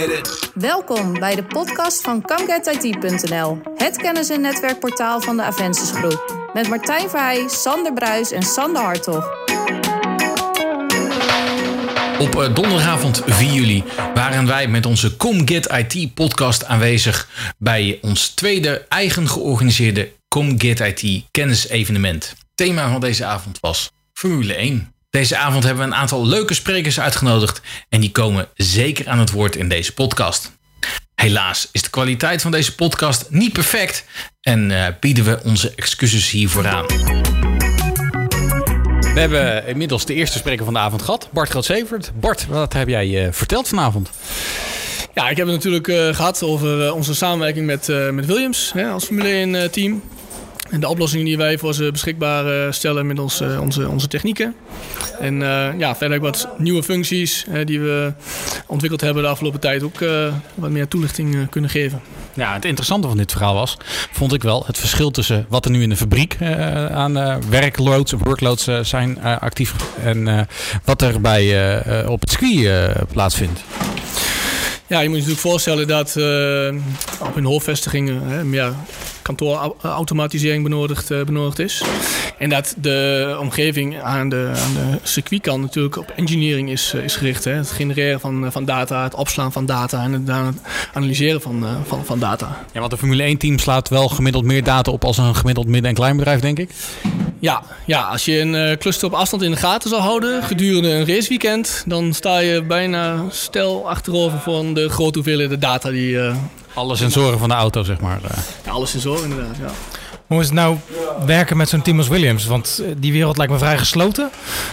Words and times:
get 0.00 0.18
it. 0.18 0.50
Welkom 0.54 1.18
bij 1.18 1.34
de 1.34 1.44
podcast 1.44 2.00
van 2.00 2.22
ComeGetIT.nl, 2.22 3.58
het 3.76 3.96
kennis- 3.96 4.28
en 4.28 4.40
netwerkportaal 4.40 5.20
van 5.20 5.36
de 5.36 5.42
Avensis 5.42 5.90
Groep. 5.90 6.48
Met 6.52 6.68
Martijn 6.68 7.10
Verheij, 7.10 7.48
Sander 7.48 7.92
Bruis 7.92 8.30
en 8.30 8.42
Sander 8.42 8.82
Hartog. 8.82 9.38
Op 12.18 12.40
eh, 12.40 12.54
donderdagavond 12.54 13.22
4 13.26 13.52
juli 13.52 13.84
waren 14.14 14.46
wij 14.46 14.68
met 14.68 14.86
onze 14.86 15.16
ComGet 15.16 15.66
IT 15.66 16.14
podcast 16.14 16.64
aanwezig 16.64 17.28
bij 17.58 17.98
ons 18.02 18.28
tweede 18.28 18.86
eigen 18.88 19.28
georganiseerde 19.28 20.12
ComGet 20.28 20.80
IT 20.80 21.24
kennisevenement. 21.30 22.34
Thema 22.54 22.90
van 22.90 23.00
deze 23.00 23.24
avond 23.24 23.60
was 23.60 23.90
Formule 24.12 24.54
1. 24.54 24.92
Deze 25.10 25.36
avond 25.36 25.64
hebben 25.64 25.84
we 25.84 25.90
een 25.90 25.98
aantal 25.98 26.26
leuke 26.26 26.54
sprekers 26.54 27.00
uitgenodigd 27.00 27.60
en 27.88 28.00
die 28.00 28.12
komen 28.12 28.48
zeker 28.54 29.08
aan 29.08 29.18
het 29.18 29.30
woord 29.30 29.56
in 29.56 29.68
deze 29.68 29.94
podcast. 29.94 30.58
Helaas 31.14 31.68
is 31.72 31.82
de 31.82 31.90
kwaliteit 31.90 32.42
van 32.42 32.50
deze 32.50 32.74
podcast 32.74 33.26
niet 33.30 33.52
perfect 33.52 34.04
en 34.40 34.70
eh, 34.70 34.86
bieden 35.00 35.24
we 35.24 35.40
onze 35.44 35.72
excuses 35.76 36.30
hiervoor 36.30 36.66
aan. 36.66 36.86
We 39.00 39.20
hebben 39.20 39.66
inmiddels 39.66 40.06
de 40.06 40.14
eerste 40.14 40.38
spreker 40.38 40.64
van 40.64 40.74
de 40.74 40.80
avond 40.80 41.02
gehad, 41.02 41.28
Bart 41.32 41.48
Groot-Severt. 41.48 42.12
Bart, 42.14 42.46
wat 42.46 42.72
heb 42.72 42.88
jij 42.88 43.26
uh, 43.26 43.32
verteld 43.32 43.68
vanavond? 43.68 44.10
Ja, 45.14 45.28
ik 45.28 45.36
heb 45.36 45.46
het 45.46 45.56
natuurlijk 45.56 45.88
uh, 45.88 46.14
gehad 46.14 46.42
over 46.42 46.84
uh, 46.84 46.94
onze 46.94 47.14
samenwerking 47.14 47.66
met, 47.66 47.88
met 48.12 48.26
Williams 48.26 48.72
hè, 48.74 48.88
als 48.88 49.04
Formule 49.04 49.28
1 49.28 49.70
team. 49.70 50.02
En 50.70 50.80
de 50.80 50.88
oplossingen 50.88 51.24
die 51.24 51.36
wij 51.36 51.58
voor 51.58 51.74
ze 51.74 51.90
beschikbaar 51.92 52.74
stellen 52.74 53.06
met 53.06 53.18
ons, 53.18 53.40
onze, 53.60 53.88
onze 53.88 54.08
technieken. 54.08 54.54
En 55.20 55.38
ja, 55.78 55.96
verder 55.96 56.16
ook 56.16 56.22
wat 56.22 56.48
nieuwe 56.58 56.82
functies 56.82 57.46
die 57.64 57.80
we 57.80 58.12
ontwikkeld 58.66 59.00
hebben 59.00 59.22
de 59.22 59.28
afgelopen 59.28 59.60
tijd 59.60 59.82
ook 59.82 60.04
wat 60.54 60.70
meer 60.70 60.88
toelichting 60.88 61.50
kunnen 61.50 61.70
geven. 61.70 62.00
Ja, 62.34 62.54
het 62.54 62.64
interessante 62.64 63.08
van 63.08 63.16
dit 63.16 63.32
verhaal 63.32 63.54
was, 63.54 63.76
vond 64.12 64.32
ik 64.32 64.42
wel, 64.42 64.62
het 64.66 64.78
verschil 64.78 65.10
tussen 65.10 65.46
wat 65.48 65.64
er 65.64 65.70
nu 65.70 65.82
in 65.82 65.88
de 65.88 65.96
fabriek 65.96 66.36
uh, 66.40 66.86
aan 66.86 67.18
uh, 67.18 67.36
werkloads 67.48 68.12
of 68.12 68.20
workloads 68.22 68.68
uh, 68.68 68.78
zijn 68.82 69.22
actief 69.22 69.74
en 70.02 70.48
wat 70.84 71.02
er 71.02 71.20
bij, 71.20 72.06
op 72.06 72.20
het 72.20 72.30
circuit 72.30 72.94
plaatsvindt. 73.12 73.60
Ja, 74.86 75.00
je 75.00 75.08
moet 75.08 75.18
je 75.18 75.22
natuurlijk 75.22 75.48
voorstellen 75.48 75.86
dat 75.86 76.16
op 77.20 77.34
hun 77.34 77.44
hoofdvestigingen 77.44 78.50
ja, 78.52 78.74
kantoorautomatisering 79.36 80.62
benodigd, 80.62 81.10
uh, 81.10 81.24
benodigd 81.24 81.58
is. 81.58 81.82
En 82.40 82.48
dat 82.48 82.74
de 82.76 83.36
omgeving 83.40 84.02
aan 84.02 84.28
de, 84.28 84.52
aan 84.64 84.74
de 84.74 84.98
circuitkant 85.02 85.60
natuurlijk 85.60 85.96
op 85.96 86.12
engineering 86.16 86.70
is, 86.70 86.94
is 86.94 87.16
gericht. 87.16 87.44
Hè. 87.44 87.52
Het 87.52 87.70
genereren 87.70 88.20
van, 88.20 88.52
van 88.52 88.64
data, 88.64 89.02
het 89.02 89.14
opslaan 89.14 89.52
van 89.52 89.66
data 89.66 90.02
en 90.02 90.12
het, 90.12 90.56
analyseren 90.92 91.40
van, 91.40 91.64
van, 91.86 92.04
van 92.04 92.18
data. 92.18 92.64
Ja, 92.72 92.78
want 92.78 92.90
de 92.90 92.98
Formule 92.98 93.34
1-team 93.34 93.58
slaat 93.58 93.88
wel 93.88 94.08
gemiddeld 94.08 94.44
meer 94.44 94.64
data 94.64 94.90
op 94.90 95.04
als 95.04 95.18
een 95.18 95.34
gemiddeld 95.34 95.66
midden- 95.66 95.88
en 95.88 95.96
kleinbedrijf, 95.96 96.40
denk 96.40 96.58
ik. 96.58 96.70
Ja, 97.38 97.62
ja, 97.86 98.02
als 98.02 98.24
je 98.24 98.38
een 98.38 98.78
cluster 98.78 99.06
op 99.06 99.14
afstand 99.14 99.42
in 99.42 99.50
de 99.50 99.56
gaten 99.56 99.90
zou 99.90 100.02
houden 100.02 100.42
gedurende 100.42 100.88
een 100.88 101.06
raceweekend, 101.06 101.84
dan 101.86 102.12
sta 102.12 102.38
je 102.38 102.62
bijna 102.62 103.24
stel 103.30 103.88
achterover 103.88 104.38
van 104.38 104.74
de 104.74 104.88
grote 104.88 105.18
hoeveelheden 105.18 105.60
data 105.60 105.90
die. 105.90 106.12
Uh, 106.12 106.36
alle 106.74 106.96
sensoren 106.96 107.38
van 107.38 107.48
de 107.48 107.54
auto, 107.54 107.82
zeg 107.82 108.00
maar. 108.00 108.20
Ja, 108.64 108.70
alle 108.70 108.86
sensoren 108.86 109.22
inderdaad, 109.22 109.56
ja. 109.60 109.70
Hoe 110.30 110.40
is 110.40 110.46
het 110.46 110.54
nou 110.54 110.76
werken 111.26 111.56
met 111.56 111.68
zo'n 111.68 111.82
team 111.82 111.98
als 111.98 112.08
Williams? 112.08 112.46
Want 112.46 112.82
die 112.96 113.12
wereld 113.12 113.36
lijkt 113.36 113.52
me 113.52 113.58
vrij 113.58 113.78
gesloten. 113.78 114.30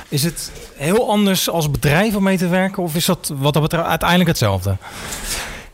Is 0.09 0.23
het 0.23 0.51
heel 0.75 1.09
anders 1.09 1.49
als 1.49 1.71
bedrijf 1.71 2.15
om 2.15 2.23
mee 2.23 2.37
te 2.37 2.47
werken? 2.47 2.83
Of 2.83 2.95
is 2.95 3.05
dat 3.05 3.33
wat 3.37 3.53
dat 3.53 3.61
betreft 3.61 3.85
uiteindelijk 3.85 4.29
hetzelfde? 4.29 4.77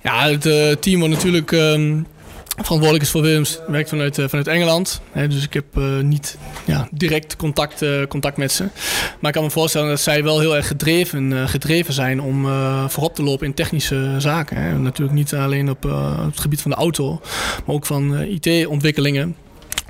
Ja, 0.02 0.30
het 0.30 0.46
uh, 0.46 0.72
team 0.72 1.00
wordt 1.00 1.14
natuurlijk 1.14 1.52
um, 1.52 2.08
verantwoordelijk 2.46 3.04
is 3.04 3.10
voor 3.10 3.22
Williams, 3.22 3.60
werkt 3.68 3.90
vanuit, 3.90 4.18
uh, 4.18 4.28
vanuit 4.28 4.48
Engeland. 4.48 5.02
Hè, 5.12 5.28
dus 5.28 5.44
ik 5.44 5.54
heb 5.54 5.66
niet 6.02 6.38
ja, 6.66 6.88
direct 6.92 7.36
contact, 7.36 7.86
contact 8.08 8.38
met 8.38 8.52
ze. 8.52 8.64
Maar 9.20 9.30
ik 9.30 9.36
kan 9.36 9.44
me 9.44 9.50
voorstellen 9.50 9.90
dat 9.90 10.00
zij 10.00 10.24
wel 10.24 10.40
heel 10.40 10.56
erg 10.56 10.68
gedreven, 10.68 11.50
gedreven 11.50 11.94
zijn 11.94 12.22
om 12.22 12.48
voorop 12.88 13.16
te 13.16 13.24
lopen 13.24 13.46
in 13.46 13.54
technische 13.54 14.16
zaken. 14.18 14.58
Hè. 14.58 14.78
Natuurlijk 14.78 15.18
niet 15.18 15.34
alleen 15.34 15.70
op 15.70 15.84
het 16.26 16.40
gebied 16.40 16.62
van 16.62 16.72
de 16.72 16.78
auto, 16.78 17.22
maar 17.66 17.76
ook 17.76 17.86
van 17.86 18.20
IT-ontwikkelingen. 18.20 19.36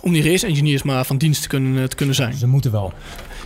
Om 0.03 0.13
die 0.13 0.23
race 0.23 0.47
engineers 0.47 0.83
maar 0.83 1.05
van 1.05 1.17
dienst 1.17 1.41
te 1.41 1.47
kunnen, 1.47 1.89
te 1.89 1.95
kunnen 1.95 2.15
zijn. 2.15 2.33
Ze 2.33 2.47
moeten 2.47 2.71
wel. 2.71 2.93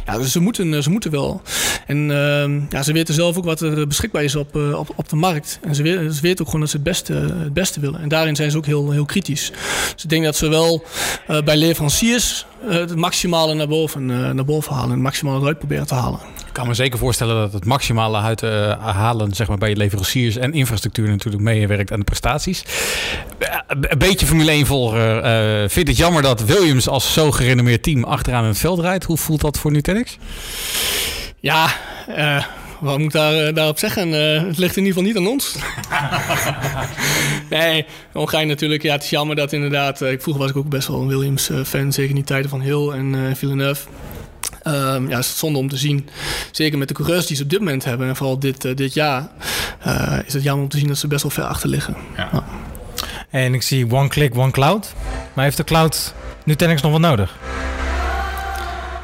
Ja, 0.05 0.23
ze 0.23 0.39
moeten, 0.39 0.83
ze 0.83 0.89
moeten 0.89 1.11
wel. 1.11 1.41
En 1.85 2.09
uh, 2.09 2.69
ja, 2.69 2.83
ze 2.83 2.93
weten 2.93 3.13
zelf 3.13 3.37
ook 3.37 3.45
wat 3.45 3.61
er 3.61 3.87
beschikbaar 3.87 4.23
is 4.23 4.35
op, 4.35 4.55
uh, 4.55 4.79
op, 4.79 4.93
op 4.95 5.09
de 5.09 5.15
markt. 5.15 5.59
En 5.61 5.75
ze, 5.75 5.83
weten, 5.83 6.13
ze 6.13 6.21
weten 6.21 6.39
ook 6.39 6.45
gewoon 6.45 6.61
dat 6.61 6.69
ze 6.69 6.75
het 6.75 6.85
beste, 6.85 7.13
het 7.13 7.53
beste 7.53 7.79
willen. 7.79 7.99
En 7.99 8.09
daarin 8.09 8.35
zijn 8.35 8.51
ze 8.51 8.57
ook 8.57 8.65
heel, 8.65 8.91
heel 8.91 9.05
kritisch. 9.05 9.51
Dus 9.93 10.03
ik 10.03 10.09
denk 10.09 10.23
dat 10.23 10.35
ze 10.35 10.47
wel 10.47 10.83
uh, 11.29 11.41
bij 11.41 11.57
leveranciers 11.57 12.45
het 12.67 12.95
maximale 12.95 13.53
naar 13.53 13.67
boven, 13.67 14.05
naar 14.05 14.45
boven 14.45 14.73
halen. 14.73 14.89
En 14.89 14.93
het 14.93 15.03
maximale 15.03 15.39
eruit 15.39 15.57
proberen 15.57 15.87
te 15.87 15.93
halen. 15.93 16.19
Ik 16.57 16.63
kan 16.63 16.71
me 16.71 16.77
zeker 16.77 16.99
voorstellen 16.99 17.35
dat 17.35 17.53
het 17.53 17.65
maximale 17.65 18.17
uit 18.17 18.41
halen 18.79 19.33
zeg 19.33 19.47
maar, 19.47 19.57
bij 19.57 19.75
leveranciers 19.75 20.35
en 20.35 20.53
infrastructuur 20.53 21.07
natuurlijk 21.09 21.43
meewerkt 21.43 21.91
aan 21.91 21.99
de 21.99 22.05
prestaties. 22.05 22.63
Een 23.67 23.97
beetje 23.97 24.25
Formule 24.25 24.51
1 24.51 24.65
volger 24.65 25.17
uh, 25.17 25.69
vindt 25.69 25.89
het 25.89 25.97
jammer 25.97 26.21
dat 26.21 26.45
Williams 26.45 26.87
als 26.87 27.13
zo 27.13 27.31
gerenommeerd 27.31 27.83
team 27.83 28.03
achteraan 28.03 28.43
in 28.43 28.49
het 28.49 28.57
veld 28.57 28.79
rijdt. 28.79 29.03
Hoe 29.03 29.17
voelt 29.17 29.41
dat 29.41 29.57
voor 29.57 29.71
Nutanix? 29.71 30.17
Ja, 31.39 31.67
uh, 32.09 32.43
wat 32.79 32.97
moet 32.97 33.07
ik 33.07 33.11
daar, 33.11 33.53
daarop 33.53 33.79
zeggen? 33.79 34.11
Het 34.11 34.57
ligt 34.57 34.77
in 34.77 34.85
ieder 34.85 35.03
geval 35.03 35.03
niet 35.03 35.17
aan 35.17 35.27
ons. 35.27 35.55
nee, 37.59 37.85
ongein 38.13 38.47
natuurlijk. 38.47 38.83
Ja, 38.83 38.93
het 38.93 39.03
is 39.03 39.09
jammer 39.09 39.35
dat 39.35 39.53
inderdaad... 39.53 40.01
ik 40.01 40.21
vroeger 40.21 40.43
was 40.43 40.51
ik 40.51 40.57
ook 40.57 40.69
best 40.69 40.87
wel 40.87 41.01
een 41.01 41.07
Williams-fan. 41.07 41.93
Zeker 41.93 42.09
in 42.09 42.15
die 42.15 42.23
tijden 42.23 42.49
van 42.49 42.61
Hill 42.61 42.89
en 42.89 43.35
Villeneuve. 43.35 43.87
Um, 44.67 45.09
ja, 45.09 45.17
is 45.17 45.27
het 45.27 45.37
zonde 45.37 45.59
om 45.59 45.69
te 45.69 45.77
zien. 45.77 46.09
Zeker 46.51 46.77
met 46.77 46.87
de 46.87 46.93
coureurs 46.93 47.25
die 47.25 47.35
ze 47.37 47.43
op 47.43 47.49
dit 47.49 47.59
moment 47.59 47.83
hebben. 47.83 48.07
En 48.07 48.15
vooral 48.15 48.39
dit, 48.39 48.65
uh, 48.65 48.75
dit 48.75 48.93
jaar. 48.93 49.27
Uh, 49.87 50.17
is 50.25 50.33
het 50.33 50.43
jammer 50.43 50.63
om 50.63 50.69
te 50.69 50.77
zien 50.77 50.87
dat 50.87 50.97
ze 50.97 51.07
best 51.07 51.21
wel 51.21 51.31
ver 51.31 51.43
achter 51.43 51.69
liggen. 51.69 51.95
Ja. 52.17 52.29
Ja. 52.31 52.43
En 53.29 53.53
ik 53.53 53.61
zie 53.61 53.91
one 53.91 54.07
click, 54.07 54.37
one 54.37 54.51
cloud. 54.51 54.93
Maar 55.33 55.43
heeft 55.43 55.57
de 55.57 55.63
cloud 55.63 56.13
Nutanix 56.43 56.81
nog 56.81 56.91
wat 56.91 57.01
nodig? 57.01 57.35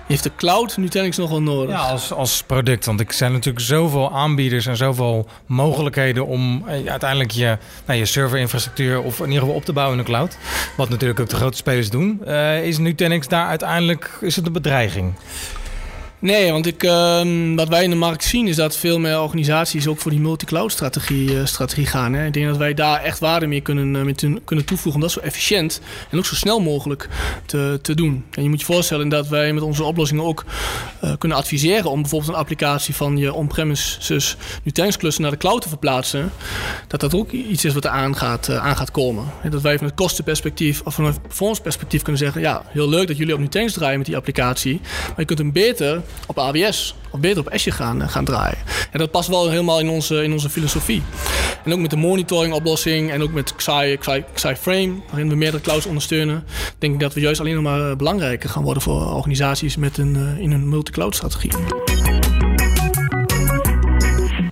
Heeft 0.08 0.24
de 0.24 0.32
cloud 0.36 0.78
Nutanix 0.78 1.18
nog 1.18 1.30
wel 1.30 1.42
nodig? 1.42 1.76
Ja, 1.76 1.82
als, 1.82 2.12
als 2.12 2.44
product. 2.44 2.86
Want 2.86 3.00
er 3.00 3.06
zijn 3.10 3.32
natuurlijk 3.32 3.66
zoveel 3.66 4.12
aanbieders 4.12 4.66
en 4.66 4.78
zoveel 4.78 5.28
mogelijkheden 5.46 6.26
om 6.26 6.64
eh, 6.68 6.90
uiteindelijk 6.90 7.32
je, 7.32 7.58
nou, 7.86 8.00
je 8.00 8.06
serverinfrastructuur 8.06 9.02
of 9.02 9.20
in 9.20 9.26
ieder 9.26 9.40
geval 9.40 9.56
op 9.56 9.66
te 9.66 9.74
bouwen 9.74 9.98
in 9.98 10.04
de 10.04 10.10
cloud. 10.10 10.38
Wat 10.78 10.90
natuurlijk 10.90 11.20
ook 11.20 11.30
de 11.30 11.36
grote 11.36 11.58
spelers 11.58 11.90
doen. 11.90 12.22
Uh, 12.28 12.66
is 12.66 12.78
Nutanix 12.78 13.28
daar 13.28 13.48
uiteindelijk 13.48 14.18
is 14.22 14.36
het 14.36 14.46
een 14.46 14.52
bedreiging? 14.52 15.14
Nee, 16.24 16.52
want 16.52 16.66
ik, 16.66 16.84
uh, 16.84 17.56
wat 17.56 17.68
wij 17.68 17.84
in 17.84 17.90
de 17.90 17.96
markt 17.96 18.24
zien 18.24 18.48
is 18.48 18.56
dat 18.56 18.78
veel 18.78 19.00
meer 19.00 19.22
organisaties 19.22 19.88
ook 19.88 20.00
voor 20.00 20.12
die 20.12 20.20
multi-cloud 20.20 20.72
strategie, 20.72 21.32
uh, 21.32 21.46
strategie 21.46 21.86
gaan. 21.86 22.14
Hè. 22.14 22.26
Ik 22.26 22.34
denk 22.34 22.48
dat 22.48 22.58
wij 22.58 22.74
daar 22.74 23.02
echt 23.02 23.20
waarde 23.20 23.48
mee 23.48 23.62
kunnen, 23.62 23.92
mee 23.92 24.16
kunnen 24.46 24.66
toevoegen 24.66 24.94
om 24.94 25.02
dat 25.02 25.12
zo 25.12 25.20
efficiënt 25.20 25.82
en 26.10 26.18
ook 26.18 26.26
zo 26.26 26.36
snel 26.36 26.60
mogelijk 26.60 27.10
te, 27.46 27.80
te 27.82 27.96
doen. 27.96 28.26
En 28.32 28.44
je 28.44 28.50
moet 28.50 28.60
je 28.60 28.66
voorstellen 28.66 29.10
dat 29.10 29.28
wij 29.28 29.54
met 29.54 29.64
onze 29.64 29.84
oplossingen 29.84 30.24
ook 30.24 30.46
uh, 31.04 31.14
kunnen 31.18 31.38
adviseren 31.38 31.92
om 31.92 32.02
bijvoorbeeld 32.02 32.32
een 32.32 32.38
applicatie 32.38 32.96
van 32.96 33.18
je 33.18 33.34
on-premises 33.34 34.38
Nutanix 34.64 34.98
cluster 34.98 35.22
naar 35.22 35.32
de 35.32 35.38
cloud 35.38 35.62
te 35.62 35.70
verplaatsen. 35.70 36.32
Dat 36.88 37.00
dat 37.00 37.14
ook 37.14 37.32
iets 37.32 37.66
is 37.66 37.74
wat 37.74 37.86
er 37.86 37.92
aan 37.92 38.16
gaat, 38.16 38.50
aan 38.50 38.76
gaat 38.76 38.92
komen. 38.92 39.26
En 39.42 39.52
dat 39.52 39.62
wij 39.62 39.78
van 39.78 39.88
het 39.88 39.96
kostenperspectief 39.96 40.82
of 40.84 40.96
van 40.96 41.06
een 41.06 41.22
performance-perspectief 41.22 42.02
kunnen 42.02 42.22
zeggen: 42.22 42.42
ja, 42.42 42.64
heel 42.68 42.90
leuk 42.90 43.08
dat 43.08 43.18
jullie 43.18 43.34
op 43.34 43.40
Nutanix 43.40 43.74
draaien 43.74 43.98
met 43.98 44.08
die 44.08 44.18
applicatie, 44.18 44.80
maar 44.82 45.20
je 45.20 45.26
kunt 45.26 45.40
hem 45.40 45.52
beter 45.52 46.02
op 46.28 46.40
AWS 46.40 46.96
of 47.10 47.20
beter 47.20 47.40
op 47.40 47.50
Azure 47.50 47.76
gaan, 47.76 48.10
gaan 48.10 48.26
draaien. 48.26 48.58
En 48.92 49.00
dat 49.00 49.12
past 49.12 49.30
wel 49.30 49.50
helemaal 49.50 49.80
in 49.80 49.90
onze, 49.90 50.24
in 50.24 50.32
onze 50.32 50.50
filosofie. 50.50 51.04
En 51.64 51.74
ook 51.74 51.80
met 51.80 51.90
de 51.90 51.96
monitoring 51.96 52.54
oplossing 52.54 53.12
en 53.12 53.22
ook 53.22 53.32
met 53.32 53.56
Xi, 53.56 53.98
Frame, 54.58 54.94
waarin 55.10 55.30
we 55.30 55.36
meerdere 55.36 55.64
clouds 55.64 55.86
ondersteunen, 55.86 56.44
denk 56.78 56.94
ik 56.94 57.00
dat 57.00 57.14
we 57.14 57.20
juist 57.20 57.40
alleen 57.40 57.54
nog 57.54 57.64
maar 57.64 57.96
belangrijker 57.96 58.50
gaan 58.50 58.64
worden 58.64 58.84
voor 58.84 59.14
organisaties 59.14 59.76
met 59.76 59.98
een, 59.98 60.38
in 60.38 60.52
een 60.52 60.70
multi-cloud 60.70 61.16
strategie. 61.16 61.52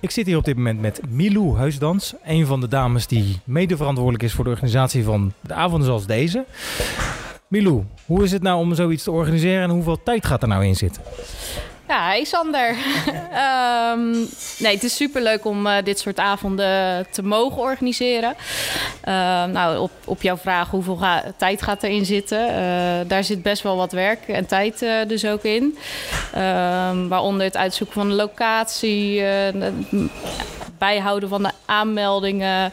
Ik 0.00 0.10
zit 0.10 0.26
hier 0.26 0.36
op 0.36 0.44
dit 0.44 0.56
moment 0.56 0.80
met 0.80 1.00
Milou 1.08 1.56
Huisdans, 1.56 2.14
een 2.24 2.46
van 2.46 2.60
de 2.60 2.68
dames 2.68 3.06
die 3.06 3.40
mede 3.44 3.76
verantwoordelijk 3.76 4.24
is 4.24 4.32
voor 4.32 4.44
de 4.44 4.50
organisatie 4.50 5.04
van 5.04 5.32
de 5.40 5.54
avonden 5.54 5.86
zoals 5.86 6.06
deze. 6.06 6.44
Milou, 7.52 7.84
hoe 8.06 8.22
is 8.22 8.32
het 8.32 8.42
nou 8.42 8.58
om 8.58 8.74
zoiets 8.74 9.02
te 9.02 9.10
organiseren 9.10 9.62
en 9.62 9.70
hoeveel 9.70 10.02
tijd 10.02 10.26
gaat 10.26 10.42
er 10.42 10.48
nou 10.48 10.64
in 10.64 10.76
zitten? 10.76 11.02
Ja, 11.88 12.06
hey 12.06 12.24
Sander. 12.24 12.68
um, 12.68 14.10
nee, 14.62 14.74
het 14.74 14.82
is 14.82 14.96
superleuk 14.96 15.44
om 15.44 15.66
uh, 15.66 15.74
dit 15.84 15.98
soort 15.98 16.18
avonden 16.18 17.06
te 17.10 17.22
mogen 17.22 17.62
organiseren. 17.62 18.34
Uh, 19.08 19.14
nou, 19.44 19.78
op, 19.78 19.90
op 20.04 20.22
jouw 20.22 20.36
vraag 20.36 20.70
hoeveel 20.70 20.98
tijd 21.36 21.62
gaat 21.62 21.82
erin 21.82 22.04
zitten. 22.04 22.48
Uh, 22.48 22.54
daar 23.06 23.24
zit 23.24 23.42
best 23.42 23.62
wel 23.62 23.76
wat 23.76 23.92
werk 23.92 24.28
en 24.28 24.46
tijd 24.46 24.82
eh, 24.82 24.94
dus 25.06 25.24
ook 25.24 25.42
in. 25.42 25.78
waaronder 27.08 27.46
het 27.46 27.56
uitzoeken 27.56 27.94
van 27.94 28.08
de 28.08 28.14
locatie 28.14 29.22
bijhouden 30.78 31.28
van 31.28 31.42
de 31.42 31.50
aanmeldingen. 31.64 32.72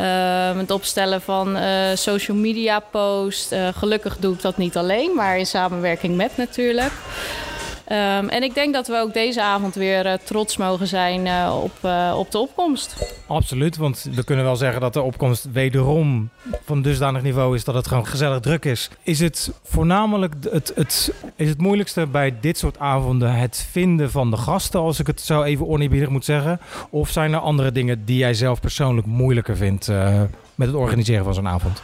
Uh, 0.00 0.56
het 0.56 0.70
opstellen 0.70 1.22
van 1.22 1.56
uh, 1.56 1.94
social 1.94 2.36
media 2.36 2.80
posts. 2.80 3.52
Uh, 3.52 3.68
gelukkig 3.74 4.16
doe 4.18 4.34
ik 4.34 4.42
dat 4.42 4.56
niet 4.56 4.76
alleen, 4.76 5.14
maar 5.14 5.38
in 5.38 5.46
samenwerking 5.46 6.16
met 6.16 6.36
natuurlijk. 6.36 6.92
Um, 7.88 8.28
en 8.28 8.42
ik 8.42 8.54
denk 8.54 8.74
dat 8.74 8.86
we 8.86 8.96
ook 8.96 9.14
deze 9.14 9.42
avond 9.42 9.74
weer 9.74 10.06
uh, 10.06 10.12
trots 10.12 10.56
mogen 10.56 10.86
zijn 10.86 11.26
uh, 11.26 11.60
op, 11.62 11.72
uh, 11.84 12.14
op 12.18 12.30
de 12.30 12.38
opkomst. 12.38 13.16
Absoluut, 13.26 13.76
want 13.76 14.08
we 14.14 14.24
kunnen 14.24 14.44
wel 14.44 14.56
zeggen 14.56 14.80
dat 14.80 14.92
de 14.92 15.02
opkomst 15.02 15.52
wederom 15.52 16.28
van 16.64 16.82
dusdanig 16.82 17.22
niveau 17.22 17.54
is 17.54 17.64
dat 17.64 17.74
het 17.74 17.86
gewoon 17.86 18.06
gezellig 18.06 18.40
druk 18.40 18.64
is. 18.64 18.90
Is 19.02 19.20
het 19.20 19.52
voornamelijk 19.62 20.34
het, 20.50 20.72
het, 20.74 21.12
is 21.36 21.48
het 21.48 21.60
moeilijkste 21.60 22.06
bij 22.06 22.34
dit 22.40 22.58
soort 22.58 22.78
avonden 22.78 23.34
het 23.34 23.66
vinden 23.70 24.10
van 24.10 24.30
de 24.30 24.36
gasten, 24.36 24.80
als 24.80 25.00
ik 25.00 25.06
het 25.06 25.20
zo 25.20 25.42
even 25.42 25.68
oneerbiedig 25.68 26.08
moet 26.08 26.24
zeggen? 26.24 26.60
Of 26.90 27.10
zijn 27.10 27.32
er 27.32 27.38
andere 27.38 27.72
dingen 27.72 28.04
die 28.04 28.18
jij 28.18 28.34
zelf 28.34 28.60
persoonlijk 28.60 29.06
moeilijker 29.06 29.56
vindt 29.56 29.88
met 30.54 30.68
het 30.68 30.76
organiseren 30.76 31.24
van 31.24 31.34
zo'n 31.34 31.48
avond? 31.48 31.82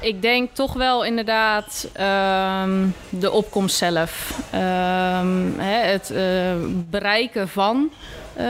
Ik 0.00 0.22
denk 0.22 0.50
toch 0.52 0.72
wel 0.72 1.04
inderdaad 1.04 1.88
um, 2.64 2.94
de 3.08 3.30
opkomst 3.30 3.76
zelf. 3.76 4.38
Um, 4.54 5.54
hè, 5.58 5.90
het 5.90 6.10
uh, 6.12 6.20
bereiken 6.90 7.48
van 7.48 7.90
uh, 8.38 8.46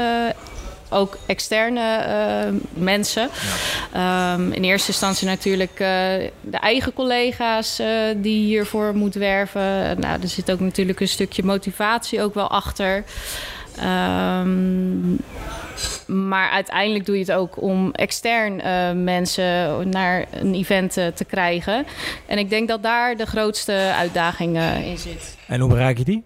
ook 0.91 1.19
externe 1.26 2.05
uh, 2.08 2.61
mensen. 2.73 3.29
Um, 3.97 4.52
in 4.52 4.64
eerste 4.64 4.88
instantie 4.88 5.26
natuurlijk 5.26 5.76
de 5.76 6.56
eigen 6.61 6.93
collega's 6.93 7.81
die 8.17 8.44
hiervoor 8.44 8.94
moeten 8.94 9.20
werven. 9.20 10.00
Nou, 10.00 10.23
er 10.23 10.29
zit 10.29 10.50
ook 10.50 10.61
natuurlijk 10.61 11.00
een 11.00 11.08
stukje 11.08 11.43
motivatie 11.43 12.23
ook 12.23 12.35
wel 12.35 12.49
achter. 12.49 13.05
Um, 14.43 15.19
maar 16.11 16.51
uiteindelijk 16.51 17.07
doe 17.07 17.15
je 17.15 17.21
het 17.21 17.33
ook 17.33 17.62
om 17.62 17.93
extern 17.93 18.59
uh, 18.59 19.03
mensen 19.03 19.89
naar 19.89 20.27
een 20.33 20.55
event 20.55 20.97
uh, 20.97 21.07
te 21.07 21.25
krijgen. 21.25 21.85
En 22.27 22.39
ik 22.39 22.51
denk 22.51 22.69
dat 22.69 22.83
daar 22.83 23.17
de 23.17 23.27
grootste 23.27 23.93
uitdaging 23.97 24.57
uh, 24.57 24.87
in 24.87 24.99
zit. 24.99 25.37
En 25.47 25.61
hoe 25.61 25.69
bereik 25.69 25.99
je 25.99 26.05
die? 26.05 26.23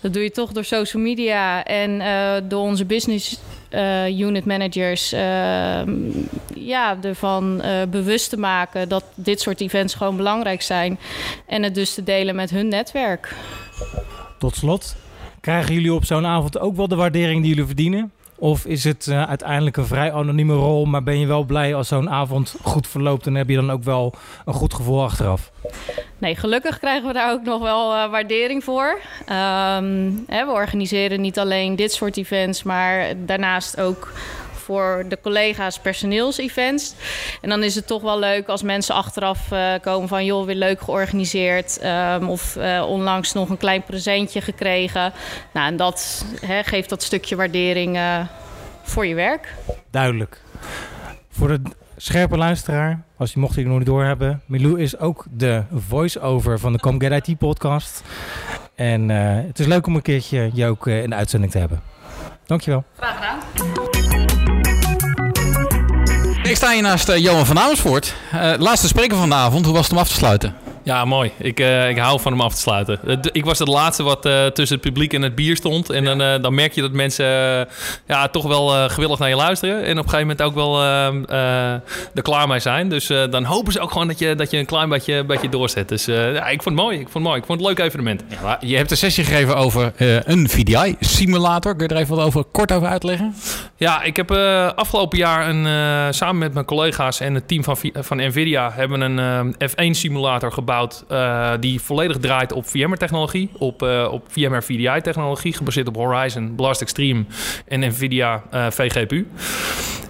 Dat 0.00 0.12
doe 0.12 0.22
je 0.22 0.30
toch 0.30 0.52
door 0.52 0.64
social 0.64 1.02
media 1.02 1.64
en 1.64 2.02
door 2.48 2.60
onze 2.60 2.84
business 2.84 3.40
unit 4.18 4.44
managers 4.44 5.10
ja, 6.54 6.96
ervan 7.02 7.62
bewust 7.90 8.30
te 8.30 8.36
maken 8.36 8.88
dat 8.88 9.04
dit 9.14 9.40
soort 9.40 9.60
events 9.60 9.94
gewoon 9.94 10.16
belangrijk 10.16 10.62
zijn. 10.62 10.98
En 11.46 11.62
het 11.62 11.74
dus 11.74 11.94
te 11.94 12.02
delen 12.02 12.34
met 12.34 12.50
hun 12.50 12.68
netwerk. 12.68 13.34
Tot 14.38 14.56
slot, 14.56 14.96
krijgen 15.40 15.74
jullie 15.74 15.94
op 15.94 16.04
zo'n 16.04 16.26
avond 16.26 16.58
ook 16.58 16.76
wel 16.76 16.88
de 16.88 16.96
waardering 16.96 17.40
die 17.40 17.48
jullie 17.48 17.66
verdienen? 17.66 18.12
Of 18.40 18.66
is 18.66 18.84
het 18.84 19.06
uh, 19.06 19.28
uiteindelijk 19.28 19.76
een 19.76 19.86
vrij 19.86 20.12
anonieme 20.12 20.54
rol, 20.54 20.84
maar 20.84 21.02
ben 21.02 21.18
je 21.18 21.26
wel 21.26 21.44
blij 21.44 21.74
als 21.74 21.88
zo'n 21.88 22.10
avond 22.10 22.54
goed 22.62 22.86
verloopt 22.86 23.26
en 23.26 23.34
heb 23.34 23.48
je 23.48 23.54
dan 23.54 23.70
ook 23.70 23.82
wel 23.82 24.14
een 24.44 24.54
goed 24.54 24.74
gevoel 24.74 25.02
achteraf? 25.02 25.50
Nee, 26.18 26.36
gelukkig 26.36 26.78
krijgen 26.78 27.06
we 27.06 27.12
daar 27.12 27.32
ook 27.32 27.42
nog 27.42 27.62
wel 27.62 27.94
uh, 27.94 28.10
waardering 28.10 28.64
voor. 28.64 28.98
Um, 29.20 30.24
hè, 30.26 30.46
we 30.46 30.52
organiseren 30.52 31.20
niet 31.20 31.38
alleen 31.38 31.76
dit 31.76 31.92
soort 31.92 32.16
events, 32.16 32.62
maar 32.62 33.12
daarnaast 33.26 33.80
ook 33.80 34.12
voor 34.60 35.04
de 35.08 35.18
collega's 35.22 35.78
personeelsevents. 35.78 36.94
En 37.40 37.48
dan 37.48 37.62
is 37.62 37.74
het 37.74 37.86
toch 37.86 38.02
wel 38.02 38.18
leuk 38.18 38.48
als 38.48 38.62
mensen 38.62 38.94
achteraf 38.94 39.52
uh, 39.52 39.72
komen 39.80 40.08
van... 40.08 40.24
joh, 40.24 40.46
weer 40.46 40.54
leuk 40.54 40.80
georganiseerd. 40.80 41.84
Um, 41.84 42.28
of 42.28 42.56
uh, 42.56 42.84
onlangs 42.88 43.32
nog 43.32 43.48
een 43.48 43.56
klein 43.56 43.82
presentje 43.82 44.40
gekregen. 44.40 45.12
Nou, 45.52 45.66
en 45.66 45.76
dat 45.76 46.24
hè, 46.40 46.62
geeft 46.62 46.88
dat 46.88 47.02
stukje 47.02 47.36
waardering 47.36 47.96
uh, 47.96 48.20
voor 48.82 49.06
je 49.06 49.14
werk. 49.14 49.54
Duidelijk. 49.90 50.40
Voor 51.30 51.48
de 51.48 51.60
scherpe 51.96 52.36
luisteraar, 52.36 53.02
als 53.16 53.32
je 53.32 53.38
mocht 53.38 53.54
je 53.54 53.66
nog 53.66 53.78
niet 53.78 53.86
doorhebben... 53.86 54.42
Milou 54.46 54.80
is 54.80 54.98
ook 54.98 55.24
de 55.30 55.62
voice-over 55.74 56.58
van 56.58 56.72
de 56.72 56.78
Come 56.78 57.04
Get 57.08 57.28
IT 57.28 57.38
podcast. 57.38 58.02
En 58.74 59.08
het 59.08 59.58
is 59.58 59.66
leuk 59.66 59.86
om 59.86 59.94
een 59.94 60.02
keertje 60.02 60.50
je 60.52 60.66
ook 60.66 60.86
in 60.86 61.10
de 61.10 61.16
uitzending 61.16 61.52
te 61.52 61.58
hebben. 61.58 61.80
Dankjewel. 62.46 62.84
Graag 62.96 63.14
gedaan. 63.14 63.79
Ik 66.50 66.56
sta 66.56 66.70
hier 66.70 66.82
naast 66.82 67.08
uh, 67.08 67.16
Johan 67.16 67.46
van 67.46 67.58
Amersfoort. 67.58 68.14
Uh, 68.34 68.52
laatste 68.58 68.86
spreker 68.86 69.16
van 69.16 69.28
de 69.28 69.34
avond. 69.34 69.64
Hoe 69.64 69.74
was 69.74 69.82
het 69.82 69.92
om 69.92 69.98
af 69.98 70.08
te 70.08 70.14
sluiten? 70.14 70.54
Ja, 70.82 71.04
mooi. 71.04 71.30
Ik, 71.38 71.60
uh, 71.60 71.88
ik 71.88 71.98
hou 71.98 72.20
van 72.20 72.32
hem 72.32 72.40
af 72.40 72.54
te 72.54 72.60
sluiten. 72.60 72.98
Ik 73.32 73.44
was 73.44 73.58
het 73.58 73.68
laatste 73.68 74.02
wat 74.02 74.26
uh, 74.26 74.46
tussen 74.46 74.76
het 74.76 74.86
publiek 74.86 75.12
en 75.12 75.22
het 75.22 75.34
bier 75.34 75.56
stond. 75.56 75.90
En 75.90 76.04
dan, 76.04 76.42
dan 76.42 76.54
merk 76.54 76.72
je 76.72 76.80
dat 76.80 76.92
mensen 76.92 77.26
ja, 78.06 78.28
toch 78.28 78.46
wel 78.46 78.88
gewillig 78.88 79.18
naar 79.18 79.28
je 79.28 79.36
luisteren. 79.36 79.84
En 79.84 79.98
op 79.98 80.04
een 80.04 80.10
gegeven 80.10 80.20
moment 80.20 80.42
ook 80.42 80.54
wel 80.54 80.82
er 82.14 82.22
klaar 82.22 82.48
mee 82.48 82.58
zijn. 82.58 82.88
Dus 82.88 83.06
dan 83.06 83.44
hopen 83.44 83.72
ze 83.72 83.80
ook 83.80 83.90
gewoon 83.92 84.06
dat 84.06 84.18
je, 84.18 84.34
dat 84.34 84.50
je 84.50 84.58
een 84.58 84.66
klein 84.66 84.88
beetje, 84.88 85.24
beetje 85.24 85.48
doorzet. 85.48 85.88
Dus 85.88 86.04
ja, 86.04 86.48
ik 86.48 86.62
vond 86.62 86.76
het 86.76 86.84
mooi. 86.84 86.98
Ik 86.98 87.02
vond 87.02 87.14
het 87.14 87.22
mooi. 87.22 87.38
Ik 87.38 87.44
vond 87.44 87.60
het 87.60 87.68
een 87.68 87.74
leuk 87.74 87.86
evenement. 87.86 88.22
Ja, 88.42 88.58
je 88.60 88.76
hebt 88.76 88.90
een 88.90 88.96
sessie 88.96 89.24
gegeven 89.24 89.56
over 89.56 89.92
een 90.24 90.48
VDI-simulator. 90.48 91.76
Kun 91.76 91.88
je 91.88 91.94
er 91.94 92.00
even 92.00 92.16
wat 92.16 92.24
over, 92.24 92.44
kort 92.44 92.72
over 92.72 92.88
uitleggen? 92.88 93.34
Ja, 93.76 94.02
ik 94.02 94.16
heb 94.16 94.30
afgelopen 94.76 95.18
jaar 95.18 95.48
een, 95.48 96.14
samen 96.14 96.38
met 96.38 96.54
mijn 96.54 96.66
collega's 96.66 97.20
en 97.20 97.34
het 97.34 97.48
team 97.48 97.64
van, 97.64 97.76
van 97.92 98.16
NVIDIA... 98.16 98.70
hebben 98.72 99.00
een 99.00 99.54
F1-simulator 99.54 100.52
gebouwd 100.52 100.69
uh, 101.10 101.52
die 101.60 101.80
volledig 101.80 102.18
draait 102.18 102.52
op 102.52 102.66
VMware-technologie, 102.66 103.50
op, 103.58 103.82
uh, 103.82 104.08
op 104.10 104.26
VMware 104.28 104.62
VDI-technologie, 104.62 105.52
gebaseerd 105.52 105.88
op 105.88 105.96
Horizon, 105.96 106.54
Blast 106.56 106.80
Extreme 106.80 107.24
en 107.68 107.80
NVIDIA 107.80 108.42
uh, 108.54 108.66
vGPU. 108.70 109.28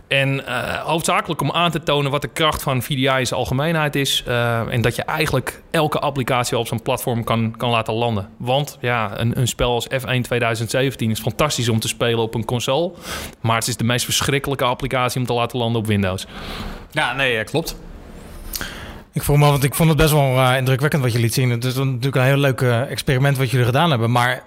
En 0.08 0.42
hoofdzakelijk 0.84 1.40
om 1.40 1.52
aan 1.52 1.70
te 1.70 1.82
tonen 1.82 2.10
wat 2.10 2.22
de 2.22 2.28
kracht 2.28 2.62
van 2.62 2.82
VDI 2.82 3.06
in 3.18 3.26
zijn 3.26 3.40
algemeenheid 3.40 3.96
is. 3.96 4.22
en 4.68 4.80
dat 4.80 4.96
je 4.96 5.02
eigenlijk 5.02 5.62
elke 5.70 5.98
applicatie 5.98 6.58
op 6.58 6.66
zo'n 6.66 6.82
platform 6.82 7.24
kan, 7.24 7.54
kan 7.56 7.70
laten 7.70 7.94
landen. 7.94 8.28
Want 8.36 8.78
ja, 8.80 9.20
een, 9.20 9.38
een 9.38 9.48
spel 9.48 9.72
als 9.72 9.86
F1 9.86 10.20
2017 10.20 11.10
is 11.10 11.20
fantastisch 11.20 11.68
om 11.68 11.80
te 11.80 11.88
spelen 11.88 12.18
op 12.18 12.34
een 12.34 12.44
console. 12.44 12.92
Maar 13.40 13.56
het 13.56 13.68
is 13.68 13.76
de 13.76 13.84
meest 13.84 14.04
verschrikkelijke 14.04 14.64
applicatie 14.64 15.20
om 15.20 15.26
te 15.26 15.32
laten 15.32 15.58
landen 15.58 15.80
op 15.80 15.86
Windows. 15.86 16.26
Ja, 16.90 17.14
nee, 17.14 17.44
klopt. 17.44 17.76
Ik 19.12 19.22
vroeg 19.22 19.38
me 19.38 19.44
want 19.44 19.64
ik 19.64 19.74
vond 19.74 19.88
het 19.88 19.98
best 19.98 20.12
wel 20.12 20.34
uh, 20.34 20.56
indrukwekkend 20.56 21.02
wat 21.02 21.12
je 21.12 21.18
liet 21.18 21.34
zien. 21.34 21.50
Het 21.50 21.64
is 21.64 21.74
natuurlijk 21.74 22.16
een 22.16 22.22
heel 22.22 22.36
leuk 22.36 22.60
uh, 22.60 22.90
experiment 22.90 23.36
wat 23.36 23.50
jullie 23.50 23.66
gedaan 23.66 23.90
hebben. 23.90 24.10
Maar 24.10 24.42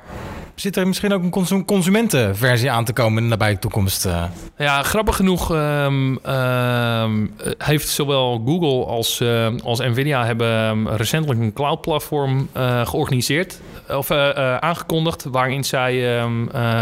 zit 0.56 0.78
er 0.78 0.88
misschien 0.88 1.14
ook 1.14 1.24
een 1.24 1.30
consum 1.30 1.66
consumentenversie 1.66 2.72
aan 2.72 2.86
te 2.86 2.94
komen 2.94 3.18
in 3.18 3.30
de 3.30 3.30
nabije 3.30 3.60
toekomst? 3.60 4.06
Uh? 4.06 4.24
Ja, 4.58 4.84
grappig 4.84 5.16
genoeg 5.16 5.52
um, 5.52 6.20
um, 6.26 7.34
heeft 7.58 7.88
zowel 7.88 8.42
Google 8.46 8.86
als, 8.86 9.24
als 9.64 9.80
Nvidia 9.80 10.26
hebben 10.26 10.68
um, 10.68 10.88
recentelijk 10.88 11.40
een 11.40 11.54
cloud 11.54 11.82
platform 11.82 12.50
georganiseerd 12.84 13.60
of 13.90 14.12
aangekondigd 14.12 15.24
waarin 15.24 15.64
zij 15.64 16.22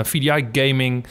VDI 0.03 0.47
gaming 0.51 1.05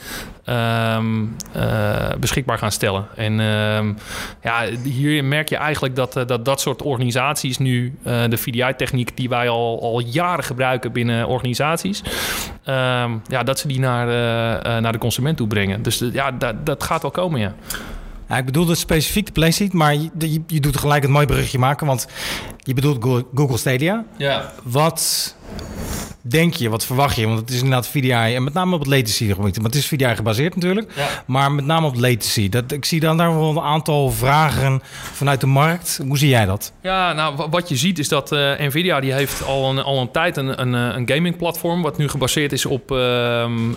Um, 0.51 1.35
uh, 1.55 2.09
beschikbaar 2.19 2.57
gaan 2.57 2.71
stellen. 2.71 3.07
En 3.15 3.39
um, 3.39 3.97
ja, 4.41 4.65
hier 4.83 5.23
merk 5.23 5.49
je 5.49 5.55
eigenlijk 5.55 5.95
dat 5.95 6.13
dat, 6.13 6.45
dat 6.45 6.61
soort 6.61 6.81
organisaties 6.81 7.57
nu 7.57 7.97
uh, 8.07 8.23
de 8.29 8.37
VDI-techniek 8.37 9.17
die 9.17 9.29
wij 9.29 9.49
al, 9.49 9.81
al 9.81 9.99
jaren 9.99 10.43
gebruiken 10.43 10.91
binnen 10.91 11.27
organisaties, 11.27 12.03
um, 12.65 13.21
ja, 13.27 13.43
dat 13.43 13.59
ze 13.59 13.67
die 13.67 13.79
naar, 13.79 14.07
uh, 14.07 14.81
naar 14.81 14.91
de 14.91 14.97
consument 14.97 15.37
toe 15.37 15.47
brengen. 15.47 15.81
Dus 15.81 16.03
ja, 16.11 16.31
dat, 16.31 16.65
dat 16.65 16.83
gaat 16.83 17.01
wel 17.01 17.11
komen, 17.11 17.39
ja. 17.39 17.53
Ja, 18.29 18.37
ik 18.37 18.45
bedoelde 18.45 18.75
specifiek 18.75 19.25
de 19.25 19.31
PlayStation, 19.31 19.77
maar 19.77 19.93
je, 19.93 20.09
je, 20.17 20.41
je 20.47 20.59
doet 20.59 20.77
gelijk 20.77 21.01
het 21.01 21.11
mooi 21.11 21.25
berichtje 21.25 21.59
maken, 21.59 21.87
want 21.87 22.07
je 22.57 22.73
bedoelt 22.73 23.25
Google 23.35 23.57
Stadia. 23.57 24.05
Ja. 24.17 24.51
Wat 24.63 25.35
denk 26.21 26.53
je, 26.53 26.69
wat 26.69 26.85
verwacht 26.85 27.15
je? 27.15 27.27
Want 27.27 27.39
het 27.39 27.49
is 27.49 27.55
inderdaad 27.55 27.87
VDI 27.87 28.35
en 28.35 28.43
met 28.43 28.53
name 28.53 28.73
op 28.73 28.79
het 28.79 28.89
latency. 28.89 29.33
Maar 29.37 29.51
het 29.51 29.75
is 29.75 29.87
VDI 29.87 30.15
gebaseerd 30.15 30.55
natuurlijk. 30.55 30.91
Ja. 30.95 31.07
Maar 31.25 31.51
met 31.51 31.65
name 31.65 31.87
op 31.87 31.95
latency. 31.95 32.49
Dat, 32.49 32.71
ik 32.71 32.85
zie 32.85 32.99
dan 32.99 33.17
daar 33.17 33.35
wel 33.35 33.49
een 33.49 33.59
aantal 33.59 34.11
vragen 34.11 34.81
vanuit 35.13 35.41
de 35.41 35.47
markt. 35.47 35.99
Hoe 36.07 36.17
zie 36.17 36.29
jij 36.29 36.45
dat? 36.45 36.73
Ja, 36.81 37.13
nou 37.13 37.47
wat 37.49 37.69
je 37.69 37.75
ziet 37.75 37.99
is 37.99 38.07
dat 38.07 38.31
uh, 38.31 38.59
Nvidia 38.59 38.99
die 38.99 39.13
heeft 39.13 39.45
al 39.45 39.69
een, 39.69 39.79
al 39.79 39.99
een 39.99 40.11
tijd 40.11 40.37
een, 40.37 40.61
een, 40.61 40.73
een 40.73 41.09
gaming 41.09 41.37
platform... 41.37 41.81
wat 41.81 41.97
nu 41.97 42.07
gebaseerd 42.07 42.51
is 42.51 42.65
op 42.65 42.91
uh, 42.91 42.97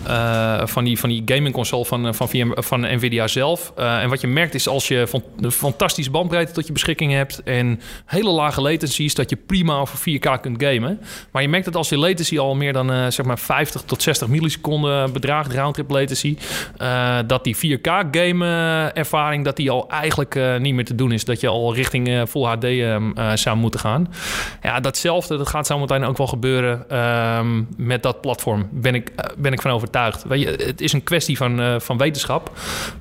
uh, 0.07 0.61
van, 0.65 0.83
die, 0.83 0.99
van 0.99 1.09
die 1.09 1.21
gaming 1.25 1.53
console 1.53 1.85
van, 1.85 2.15
van, 2.15 2.29
VM, 2.29 2.51
van 2.53 2.79
Nvidia 2.79 3.27
zelf. 3.27 3.73
en 3.75 4.09
wat 4.09 4.21
je 4.21 4.27
merkt 4.27 4.53
is 4.53 4.67
als 4.67 4.87
je 4.87 5.07
van, 5.07 5.23
een 5.39 5.51
fantastische 5.51 6.11
bandbreedte 6.11 6.53
tot 6.53 6.67
je 6.67 6.73
beschikking 6.73 7.11
hebt... 7.11 7.43
en 7.43 7.81
hele 8.05 8.29
lage 8.29 8.61
latencies, 8.61 9.13
dat 9.13 9.29
je 9.29 9.35
prima 9.35 9.77
over 9.77 9.97
4K 9.99 10.41
kunt 10.41 10.63
gamen. 10.63 11.01
Maar 11.31 11.41
je 11.41 11.47
merkt 11.47 11.65
dat 11.65 11.75
als 11.75 11.89
je 11.89 11.97
latency 11.97 12.34
al 12.39 12.55
meer 12.55 12.73
dan 12.73 12.91
eh, 12.91 13.05
zeg 13.09 13.25
maar 13.25 13.39
50 13.39 13.81
tot 13.81 14.01
60 14.01 14.27
milliseconden 14.27 15.13
bedraagt, 15.13 15.53
roundtrip 15.53 15.89
latency. 15.89 16.37
Eh, 16.77 17.17
dat 17.27 17.43
die 17.43 17.55
4K 17.55 17.89
game 18.11 18.45
eh, 18.45 18.97
ervaring 18.97 19.45
dat 19.45 19.55
die 19.55 19.71
al 19.71 19.89
eigenlijk 19.89 20.39
niet 20.59 20.73
meer 20.73 20.85
te 20.85 20.95
doen 20.95 21.11
is. 21.11 21.25
Dat 21.25 21.39
je 21.39 21.47
al 21.47 21.75
richting 21.75 22.23
Full 22.29 22.43
HD 22.43 22.63
ehm, 22.63 23.11
eh, 23.11 23.31
zou 23.33 23.57
moeten 23.57 23.79
gaan. 23.79 24.13
Ja, 24.61 24.79
datzelfde 24.79 25.37
dat 25.37 25.47
gaat 25.47 25.67
zo 25.67 25.79
meteen 25.79 26.03
ook 26.03 26.17
wel 26.17 26.27
gebeuren 26.27 26.89
ehm, 26.89 27.63
met 27.77 28.03
dat 28.03 28.21
platform. 28.21 28.67
Ben 28.71 28.95
ik, 28.95 29.11
ben 29.37 29.53
ik 29.53 29.61
van 29.61 29.71
overtuigd. 29.71 30.23
Weet 30.23 30.41
je, 30.41 30.47
het 30.47 30.81
is 30.81 30.93
een 30.93 31.03
kwestie 31.03 31.37
van, 31.37 31.81
van 31.81 31.97
wetenschap. 31.97 32.51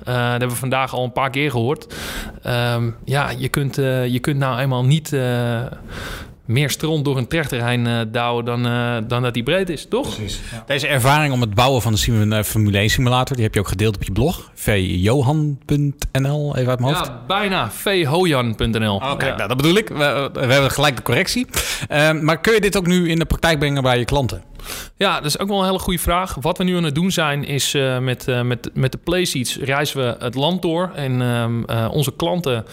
Dat 0.05 0.15
hebben 0.15 0.49
we 0.49 0.55
vandaag 0.55 0.95
al 0.95 1.05
een 1.05 1.13
paar 1.13 1.31
keer 1.31 1.51
gehoord. 1.51 1.95
Ehm, 2.43 2.91
ja, 3.05 3.31
je 3.39 3.49
kunt, 3.49 3.75
je 3.77 4.19
kunt 4.21 4.39
nou 4.39 4.59
eenmaal 4.59 4.85
niet 4.85 5.13
meer 6.45 6.71
stront 6.71 7.05
door 7.05 7.17
een 7.17 7.29
trechter 7.29 7.79
uh, 7.79 8.01
douwen 8.09 8.45
dan, 8.45 8.67
eh, 8.67 8.97
dan 9.07 9.23
dat 9.23 9.35
die 9.35 9.43
breed 9.43 9.69
is, 9.69 9.87
toch? 9.89 10.17
Deze 10.67 10.87
ervaring 10.87 11.33
om 11.33 11.41
het 11.41 11.55
bouwen 11.55 11.83
van 11.83 11.93
de 11.93 11.99
sim- 11.99 12.33
eh, 12.33 12.43
Formule 12.43 12.79
1 12.79 12.91
simulator, 12.91 13.37
die 13.37 13.45
heb 13.45 13.55
je 13.55 13.61
ook 13.61 13.69
gedeeld 13.69 13.95
op 13.95 14.03
je 14.03 14.13
blog. 14.13 14.51
vjohan.nl, 14.55 16.57
even 16.57 16.69
uit 16.71 16.81
mijn 16.81 16.95
hoofd. 16.95 17.07
Ja, 17.07 17.21
bijna. 17.27 17.71
vhojan.nl. 17.71 18.95
Oké, 18.95 19.27
Ja. 19.27 19.37
nou, 19.37 19.49
dat 19.49 19.57
bedoel 19.57 19.75
ik. 19.77 19.89
We, 19.89 20.31
we 20.33 20.53
hebben 20.53 20.71
gelijk 20.71 20.97
de 20.97 21.03
correctie. 21.03 21.47
Ehm, 21.89 22.25
maar 22.25 22.41
kun 22.41 22.55
je 22.55 22.61
dit 22.61 22.77
ook 22.77 22.87
nu 22.87 23.11
in 23.11 23.19
de 23.19 23.25
praktijk 23.25 23.59
brengen 23.59 23.83
bij 23.83 23.99
je 23.99 24.05
klanten? 24.05 24.43
Ja, 24.97 25.15
dat 25.15 25.25
is 25.25 25.39
ook 25.39 25.49
wel 25.49 25.59
een 25.59 25.65
hele 25.65 25.79
goede 25.79 25.99
vraag. 25.99 26.37
Wat 26.41 26.59
we 26.59 26.65
nu 26.65 26.77
aan 26.77 26.85
het 26.85 26.95
doen 26.95 27.11
zijn, 27.11 27.45
is 27.45 27.75
eh, 27.75 27.99
met, 27.99 28.29
eh, 28.29 28.43
met, 28.43 28.71
met 28.75 28.93
de 28.93 28.99
Playseats 28.99 29.57
reizen 29.57 29.97
we 29.97 30.17
het 30.19 30.35
land 30.35 30.63
door. 30.63 30.91
En 30.95 31.23
ehm, 31.23 31.65
eh, 31.65 31.89
onze 31.93 32.13
klanten 32.17 32.65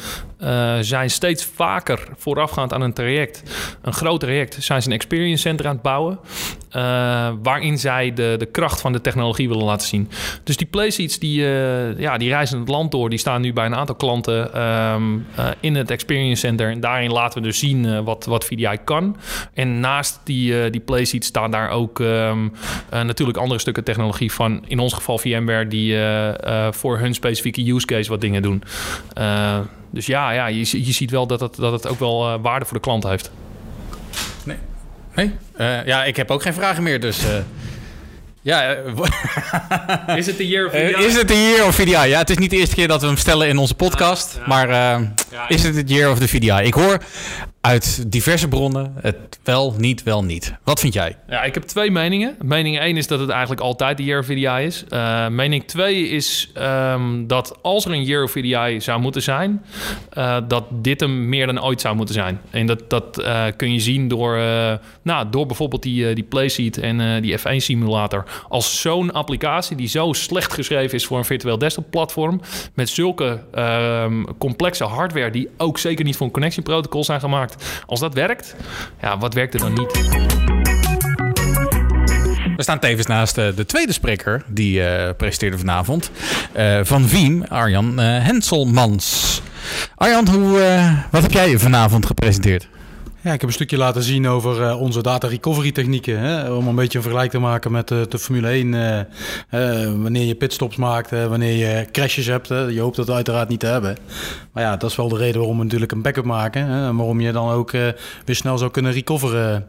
zijn 0.81 1.09
steeds 1.09 1.45
vaker 1.45 2.07
voorafgaand 2.17 2.73
aan 2.73 2.81
een 2.81 2.93
traject, 2.93 3.43
een 3.81 3.93
groot 3.93 4.19
traject, 4.19 4.57
zijn 4.59 4.81
ze 4.81 4.87
een 4.87 4.95
experience 4.95 5.41
center 5.41 5.67
aan 5.67 5.73
het 5.73 5.81
bouwen. 5.81 6.19
waarin 7.43 7.79
zij 7.79 8.13
de, 8.13 8.35
de 8.37 8.45
kracht 8.45 8.81
van 8.81 8.91
de 8.91 9.01
technologie 9.01 9.49
willen 9.49 9.63
laten 9.63 9.87
zien. 9.87 10.09
Dus 10.43 10.57
die 10.57 10.67
Playseats 10.67 11.19
die, 11.19 11.41
ja, 11.97 12.17
die 12.17 12.29
reizen 12.29 12.59
het 12.59 12.67
land 12.67 12.91
door. 12.91 13.09
Die 13.09 13.19
staan 13.19 13.41
nu 13.41 13.53
bij 13.53 13.65
een 13.65 13.75
aantal 13.75 13.95
klanten 13.95 14.53
ehm, 14.53 15.17
eh, 15.35 15.47
in 15.59 15.75
het 15.75 15.91
experience 15.91 16.39
center. 16.39 16.69
En 16.69 16.79
daarin 16.79 17.11
laten 17.11 17.41
we 17.41 17.47
dus 17.47 17.59
zien 17.59 18.03
wat, 18.03 18.25
wat 18.25 18.45
VDI 18.45 18.77
kan. 18.83 19.17
En 19.53 19.79
naast 19.79 20.19
die, 20.23 20.53
uh, 20.53 20.71
die 20.71 20.81
Playseats 20.81 21.27
staan 21.27 21.51
daar 21.51 21.69
ook 21.69 21.80
um, 21.89 22.53
uh, 22.93 23.01
natuurlijk 23.01 23.37
andere 23.37 23.59
stukken 23.59 23.83
technologie 23.83 24.31
van, 24.31 24.63
in 24.67 24.79
ons 24.79 24.93
geval 24.93 25.17
VMware, 25.17 25.67
die 25.67 25.93
uh, 25.93 26.67
voor 26.71 26.99
hun 26.99 27.13
specifieke 27.13 27.73
use 27.73 27.85
case 27.85 28.09
wat 28.09 28.21
dingen 28.21 28.41
doen. 28.41 28.63
Uh, 29.17 29.59
dus 29.91 30.05
ja, 30.05 30.31
ja 30.31 30.47
je, 30.47 30.85
je 30.85 30.91
ziet 30.91 31.11
wel 31.11 31.27
dat 31.27 31.39
het, 31.39 31.55
dat 31.55 31.71
het 31.71 31.87
ook 31.87 31.99
wel 31.99 32.33
uh, 32.33 32.35
waarde 32.41 32.65
voor 32.65 32.73
de 32.73 32.83
klant 32.83 33.03
heeft. 33.03 33.31
Nee. 34.43 34.57
Nee? 35.15 35.31
Uh, 35.57 35.85
ja, 35.85 36.03
ik 36.03 36.15
heb 36.15 36.31
ook 36.31 36.41
geen 36.41 36.53
vragen 36.53 36.83
meer, 36.83 36.99
dus... 36.99 37.23
Uh, 37.23 37.29
ja, 38.43 38.75
is 40.15 40.25
het 40.25 40.37
de 40.37 40.47
year 40.47 40.65
of 40.65 40.71
VDI? 40.71 41.05
is 41.05 41.15
het 41.15 41.27
de 41.27 41.41
year 41.41 41.67
of 41.67 41.75
VDI? 41.75 42.09
Ja, 42.09 42.17
het 42.17 42.29
is 42.29 42.37
niet 42.37 42.49
de 42.49 42.57
eerste 42.57 42.75
keer 42.75 42.87
dat 42.87 43.01
we 43.01 43.07
hem 43.07 43.17
stellen 43.17 43.47
in 43.47 43.57
onze 43.57 43.75
podcast, 43.75 44.33
ja, 44.33 44.39
ja. 44.39 44.47
maar 44.47 44.69
ja, 45.31 45.47
is 45.47 45.63
het 45.63 45.75
het 45.75 45.89
year 45.89 46.11
of 46.11 46.19
the 46.19 46.27
VDI? 46.27 46.61
Ik 46.63 46.73
hoor 46.73 46.97
uit 47.61 48.11
diverse 48.11 48.47
bronnen 48.47 48.93
het 49.01 49.39
wel, 49.43 49.73
niet, 49.77 50.03
wel, 50.03 50.23
niet. 50.23 50.53
Wat 50.63 50.79
vind 50.79 50.93
jij? 50.93 51.17
Ja, 51.27 51.43
ik 51.43 51.53
heb 51.53 51.63
twee 51.63 51.91
meningen. 51.91 52.35
Mening 52.41 52.79
1 52.79 52.97
is 52.97 53.07
dat 53.07 53.19
het 53.19 53.29
eigenlijk 53.29 53.61
altijd 53.61 53.97
de 53.97 54.03
year 54.03 54.19
of 54.19 54.25
VDI 54.25 54.65
is. 54.65 54.83
Uh, 54.89 55.27
mening 55.27 55.63
2 55.65 56.07
is 56.07 56.51
um, 56.57 57.27
dat 57.27 57.57
als 57.61 57.85
er 57.85 57.91
een 57.91 58.03
year 58.03 58.23
of 58.23 58.31
VDI 58.31 58.81
zou 58.81 59.01
moeten 59.01 59.21
zijn, 59.21 59.65
uh, 60.17 60.37
dat 60.47 60.63
dit 60.71 60.99
hem 60.99 61.29
meer 61.29 61.45
dan 61.45 61.63
ooit 61.63 61.81
zou 61.81 61.95
moeten 61.95 62.15
zijn. 62.15 62.41
En 62.49 62.65
dat, 62.65 62.89
dat 62.89 63.19
uh, 63.19 63.43
kun 63.57 63.73
je 63.73 63.79
zien 63.79 64.07
door, 64.07 64.39
nou, 65.01 65.29
door 65.29 65.45
bijvoorbeeld 65.45 65.83
die, 65.83 66.13
die 66.13 66.23
Playseat 66.23 66.77
en 66.77 67.21
die 67.21 67.39
F1 67.39 67.55
simulator. 67.55 68.23
Als 68.49 68.81
zo'n 68.81 69.11
applicatie 69.11 69.75
die 69.75 69.87
zo 69.87 70.13
slecht 70.13 70.53
geschreven 70.53 70.97
is 70.97 71.05
voor 71.05 71.17
een 71.17 71.25
virtueel 71.25 71.57
desktop 71.57 71.85
platform, 71.89 72.41
met 72.73 72.89
zulke 72.89 73.43
um, 73.55 74.37
complexe 74.37 74.83
hardware 74.83 75.31
die 75.31 75.49
ook 75.57 75.77
zeker 75.77 76.05
niet 76.05 76.15
voor 76.15 76.25
een 76.25 76.33
connection 76.33 76.63
protocol 76.63 77.03
zijn 77.03 77.19
gemaakt. 77.19 77.50
Als 77.85 77.99
dat 77.99 78.13
werkt, 78.13 78.55
ja, 79.01 79.17
wat 79.17 79.33
werkt 79.33 79.53
er 79.53 79.59
dan 79.59 79.73
niet? 79.73 80.09
We 82.55 82.63
staan 82.67 82.79
tevens 82.79 83.07
naast 83.07 83.37
uh, 83.37 83.55
de 83.55 83.65
tweede 83.65 83.93
spreker 83.93 84.43
die 84.47 84.79
uh, 84.79 85.09
presenteerde 85.17 85.57
vanavond. 85.57 86.11
Uh, 86.57 86.79
van 86.83 87.07
Wiem, 87.07 87.43
Arjan 87.43 87.99
Henselmans. 87.99 89.41
Arjan, 89.95 90.27
hoe, 90.27 90.59
wat 91.11 91.21
heb 91.21 91.31
jij 91.31 91.57
vanavond 91.57 92.05
gepresenteerd? 92.05 92.67
Ja, 93.23 93.33
ik 93.33 93.39
heb 93.39 93.49
een 93.49 93.55
stukje 93.55 93.77
laten 93.77 94.03
zien 94.03 94.27
over 94.27 94.61
uh, 94.61 94.81
onze 94.81 95.01
data 95.01 95.27
recovery 95.27 95.71
technieken. 95.71 96.19
Hè, 96.19 96.51
om 96.51 96.67
een 96.67 96.75
beetje 96.75 96.97
een 96.97 97.03
vergelijk 97.03 97.31
te 97.31 97.39
maken 97.39 97.71
met 97.71 97.91
uh, 97.91 98.01
de 98.09 98.19
Formule 98.19 98.47
1. 98.47 98.73
Uh, 98.73 100.01
wanneer 100.01 100.25
je 100.25 100.35
pitstops 100.35 100.75
maakt, 100.75 101.09
wanneer 101.09 101.55
je 101.55 101.85
crashes 101.91 102.25
hebt. 102.25 102.47
je 102.47 102.79
hoopt 102.79 102.95
dat 102.95 103.09
uiteraard 103.09 103.49
niet 103.49 103.59
te 103.59 103.65
hebben. 103.65 103.97
Maar 104.53 104.63
ja, 104.63 104.77
dat 104.77 104.89
is 104.89 104.95
wel 104.95 105.09
de 105.09 105.17
reden 105.17 105.37
waarom 105.37 105.57
we 105.57 105.63
natuurlijk 105.63 105.91
een 105.91 106.01
backup 106.01 106.25
maken. 106.25 106.65
Hè, 106.65 106.93
waarom 106.93 107.19
je 107.19 107.31
dan 107.31 107.49
ook 107.49 107.71
weer 107.71 108.35
snel 108.35 108.57
zou 108.57 108.71
kunnen 108.71 108.91
recoveren. 108.91 109.67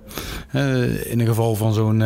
in 1.04 1.20
een 1.20 1.26
geval 1.26 1.54
van 1.54 1.72
zo'n 1.72 2.02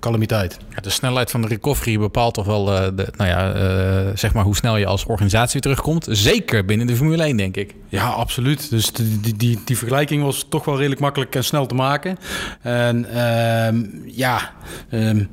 calamiteit. 0.00 0.58
Ja, 0.74 0.80
de 0.80 0.90
snelheid 0.90 1.30
van 1.30 1.42
de 1.42 1.48
recovery 1.48 1.98
bepaalt 1.98 2.34
toch 2.34 2.46
wel 2.46 2.64
de, 2.64 3.08
nou 3.16 3.30
ja, 3.30 4.16
zeg 4.16 4.34
maar 4.34 4.44
hoe 4.44 4.56
snel 4.56 4.76
je 4.76 4.86
als 4.86 5.04
organisatie 5.04 5.60
terugkomt. 5.60 6.06
Zeker 6.10 6.64
binnen 6.64 6.86
de 6.86 6.96
Formule 6.96 7.22
1, 7.22 7.36
denk 7.36 7.56
ik. 7.56 7.74
Ja, 7.88 8.08
absoluut. 8.08 8.70
Dus 8.70 8.92
die, 8.92 9.20
die, 9.20 9.36
die, 9.36 9.58
die 9.64 9.76
vergelijking 9.78 10.22
was 10.22 10.46
toch 10.48 10.64
wel 10.64 10.77
redelijk 10.78 11.00
makkelijk 11.00 11.34
en 11.34 11.44
snel 11.44 11.66
te 11.66 11.74
maken. 11.74 12.16
En 12.60 13.06
uh, 13.12 14.14
ja, 14.16 14.52
uh, 14.90 15.24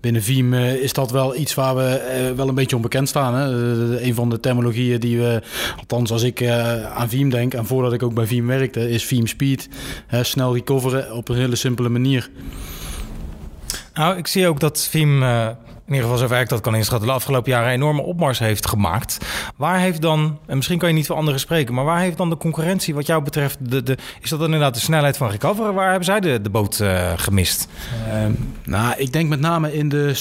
binnen 0.00 0.22
Veeam 0.22 0.52
uh, 0.52 0.74
is 0.74 0.92
dat 0.92 1.10
wel 1.10 1.36
iets 1.36 1.54
waar 1.54 1.76
we 1.76 2.26
uh, 2.30 2.36
wel 2.36 2.48
een 2.48 2.54
beetje 2.54 2.76
onbekend 2.76 3.08
staan. 3.08 3.34
Hè? 3.34 3.44
een 4.02 4.14
van 4.14 4.30
de 4.30 4.40
terminologieën 4.40 5.00
die 5.00 5.18
we, 5.18 5.42
althans 5.78 6.10
als 6.10 6.22
ik 6.22 6.46
aan 6.94 7.08
Veeam 7.08 7.30
denk 7.30 7.54
en 7.54 7.66
voordat 7.66 7.92
ik 7.92 8.02
ook 8.02 8.14
bij 8.14 8.26
Veeam 8.26 8.46
werkte, 8.46 8.90
is 8.90 9.04
Veeam 9.04 9.26
Speed. 9.26 9.68
snel 10.22 10.54
recoveren 10.54 11.14
op 11.14 11.28
een 11.28 11.36
hele 11.36 11.56
simpele 11.56 11.88
manier. 11.88 12.30
Nou, 13.94 14.16
ik 14.16 14.26
zie 14.26 14.48
ook 14.48 14.60
dat 14.60 14.88
Veeam 14.90 15.22
in 15.86 15.94
ieder 15.94 16.02
geval 16.02 16.18
zover 16.18 16.40
ik 16.40 16.48
dat 16.48 16.60
kan 16.60 16.74
inschatten, 16.74 17.08
de 17.08 17.14
afgelopen 17.14 17.50
jaren 17.50 17.72
enorme 17.72 18.02
opmars 18.02 18.38
heeft 18.38 18.68
gemaakt. 18.68 19.18
Waar 19.56 19.78
heeft 19.78 20.02
dan, 20.02 20.38
en 20.46 20.56
misschien 20.56 20.78
kan 20.78 20.88
je 20.88 20.94
niet 20.94 21.06
voor 21.06 21.16
anderen 21.16 21.40
spreken, 21.40 21.74
maar 21.74 21.84
waar 21.84 22.00
heeft 22.00 22.16
dan 22.16 22.30
de 22.30 22.36
concurrentie 22.36 22.94
wat 22.94 23.06
jou 23.06 23.22
betreft, 23.22 23.70
de, 23.70 23.82
de, 23.82 23.98
is 24.20 24.30
dat 24.30 24.38
dan 24.38 24.48
inderdaad 24.48 24.74
de 24.74 24.80
snelheid 24.80 25.16
van 25.16 25.30
recoveren? 25.30 25.74
Waar 25.74 25.88
hebben 25.88 26.04
zij 26.04 26.20
de, 26.20 26.40
de 26.40 26.50
boot 26.50 26.78
uh, 26.80 27.12
gemist? 27.16 27.68
Uh, 28.08 28.24
nou, 28.64 28.94
ik 28.96 29.12
denk 29.12 29.28
met 29.28 29.40
name 29.40 29.74
in 29.74 29.88
de 29.88 30.14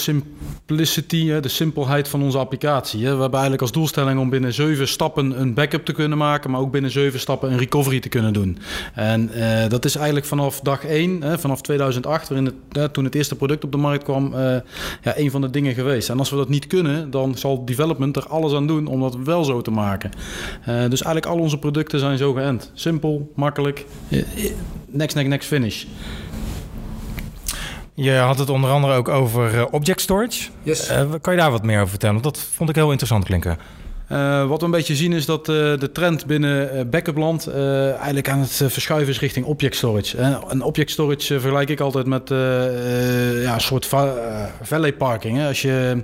de 0.78 1.42
simpelheid 1.44 2.08
van 2.08 2.24
onze 2.24 2.38
applicatie. 2.38 3.00
We 3.00 3.08
hebben 3.08 3.32
eigenlijk 3.32 3.62
als 3.62 3.72
doelstelling 3.72 4.20
om 4.20 4.30
binnen 4.30 4.54
zeven 4.54 4.88
stappen 4.88 5.42
een 5.42 5.54
backup 5.54 5.86
te 5.86 5.92
kunnen 5.92 6.18
maken, 6.18 6.52
maar 6.52 6.60
ook 6.60 6.72
binnen 6.72 6.92
zeven 6.92 7.20
stappen 7.20 7.52
een 7.52 7.58
recovery 7.58 8.00
te 8.00 8.10
kunnen 8.10 8.34
doen. 8.34 8.58
En 8.94 9.30
uh, 9.36 9.68
dat 9.68 9.86
is 9.86 9.96
eigenlijk 9.96 10.26
vanaf 10.26 10.60
dag 10.60 10.86
één, 10.86 11.40
vanaf 11.40 11.62
2008, 11.62 12.30
waarin 12.30 12.54
het, 12.72 12.94
toen 12.94 13.04
het 13.04 13.16
eerste 13.16 13.36
product 13.36 13.64
op 13.64 13.72
de 13.72 13.78
markt 13.78 14.04
kwam, 14.04 14.34
uh, 14.34 14.40
ja, 15.02 15.18
een 15.18 15.32
van 15.32 15.42
de 15.42 15.50
dingen 15.50 15.74
geweest. 15.74 16.10
En 16.10 16.20
als 16.20 16.30
we 16.30 16.36
dat 16.36 16.50
niet 16.50 16.68
kunnen, 16.68 17.12
dan 17.12 17.38
zal 17.38 17.66
development 17.66 18.16
er 18.16 18.28
alles 18.28 18.54
aan 18.54 18.68
doen 18.68 18.88
om 18.88 19.00
dat 19.00 19.16
wel 19.16 19.44
zo 19.44 19.62
te 19.62 19.72
maken. 19.72 20.12
Uh, 20.60 20.66
dus 20.66 21.02
eigenlijk 21.02 21.26
al 21.26 21.40
onze 21.40 21.58
producten 21.58 22.00
zijn 22.00 22.18
zo 22.18 22.34
geënt. 22.34 22.72
Simpel, 22.74 23.32
makkelijk, 23.36 23.86
next, 24.86 25.16
next, 25.16 25.30
next, 25.30 25.48
finish. 25.48 25.86
Je 27.94 28.12
had 28.12 28.40
het 28.40 28.50
onder 28.50 28.70
andere 28.70 28.94
ook 28.94 29.08
over 29.08 29.54
uh, 29.54 29.64
object 29.72 30.02
storage. 30.02 30.50
Yes. 30.64 30.92
Uh, 30.92 31.12
kan 31.22 31.34
je 31.34 31.40
daar 31.40 31.52
wat 31.52 31.64
meer 31.64 31.78
over 31.78 31.90
vertellen? 31.90 32.22
Want 32.22 32.36
dat 32.36 32.44
vond 32.54 32.70
ik 32.70 32.76
heel 32.76 32.90
interessant 32.90 33.26
klinken. 33.26 33.58
Uh, 34.14 34.46
wat 34.48 34.60
we 34.60 34.66
een 34.66 34.72
beetje 34.72 34.96
zien 34.96 35.14
is 35.14 35.26
dat 35.26 35.50
uh, 35.50 35.56
de 35.56 35.90
trend 35.94 36.26
binnen 36.26 36.76
uh, 36.76 36.82
backupland 36.90 37.48
eigenlijk 37.48 38.30
aan 38.30 38.40
het 38.40 38.62
verschuiven 38.68 39.14
is 39.14 39.20
richting 39.20 39.46
object 39.46 39.76
storage. 39.76 40.18
en 40.50 40.62
object 40.62 40.92
storage 40.92 41.40
vergelijk 41.40 41.70
ik 41.70 41.80
altijd 41.80 42.06
met 42.06 42.30
ja, 42.30 43.54
een 43.54 43.62
soort 43.62 43.86
valet 44.62 44.98
parking. 44.98 45.38
Hè. 45.38 45.48
Als, 45.48 45.62
je, 45.62 46.04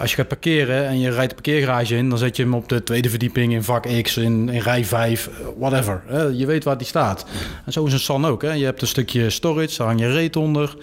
als 0.00 0.10
je 0.10 0.16
gaat 0.16 0.28
parkeren 0.28 0.86
en 0.86 0.98
je 0.98 1.10
rijdt 1.10 1.28
de 1.28 1.34
parkeergarage 1.34 1.96
in, 1.96 2.08
dan 2.08 2.18
zet 2.18 2.36
je 2.36 2.42
hem 2.42 2.54
op 2.54 2.68
de 2.68 2.82
tweede 2.82 3.08
verdieping 3.08 3.52
in 3.52 3.62
vak 3.62 4.02
X, 4.02 4.16
in, 4.16 4.48
in 4.48 4.60
rij 4.60 4.84
5, 4.84 5.30
whatever. 5.58 6.02
Je 6.32 6.46
weet 6.46 6.64
waar 6.64 6.78
die 6.78 6.86
staat. 6.86 7.24
En 7.64 7.72
zo 7.72 7.84
is 7.84 7.92
een 7.92 7.98
SAN 7.98 8.26
ook. 8.26 8.42
Hè. 8.42 8.52
Je 8.52 8.64
hebt 8.64 8.80
een 8.80 8.86
stukje 8.86 9.30
storage, 9.30 9.76
daar 9.76 9.86
hang 9.86 10.00
je 10.00 10.10
reet 10.10 10.36
onder. 10.36 10.76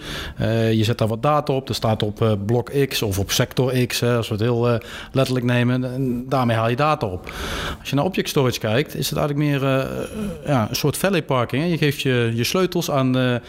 je 0.70 0.84
zet 0.84 0.98
daar 0.98 1.08
wat 1.08 1.22
data 1.22 1.52
op. 1.52 1.66
Dat 1.66 1.76
staat 1.76 2.02
op 2.02 2.36
blok 2.46 2.70
X 2.88 3.02
of 3.02 3.18
op 3.18 3.30
sector 3.30 3.86
X, 3.86 4.02
als 4.02 4.28
we 4.28 4.34
het 4.34 4.42
heel 4.42 4.80
letterlijk 5.12 5.46
nemen. 5.46 5.84
En 5.84 6.24
daarmee 6.36 6.56
haal 6.56 6.68
je 6.68 6.76
data 6.76 7.06
op. 7.06 7.32
Als 7.80 7.88
je 7.90 7.96
naar 7.96 8.04
object 8.04 8.28
storage 8.28 8.58
kijkt, 8.58 8.94
is 8.94 9.10
het 9.10 9.18
eigenlijk 9.18 9.48
meer 9.48 9.62
uh, 9.62 9.84
ja, 10.46 10.66
een 10.68 10.76
soort 10.76 10.96
valet 10.96 11.26
parking. 11.26 11.70
Je 11.70 11.78
geeft 11.78 12.00
je, 12.00 12.32
je 12.34 12.44
sleutels 12.44 12.90
aan 12.90 13.12
de, 13.12 13.40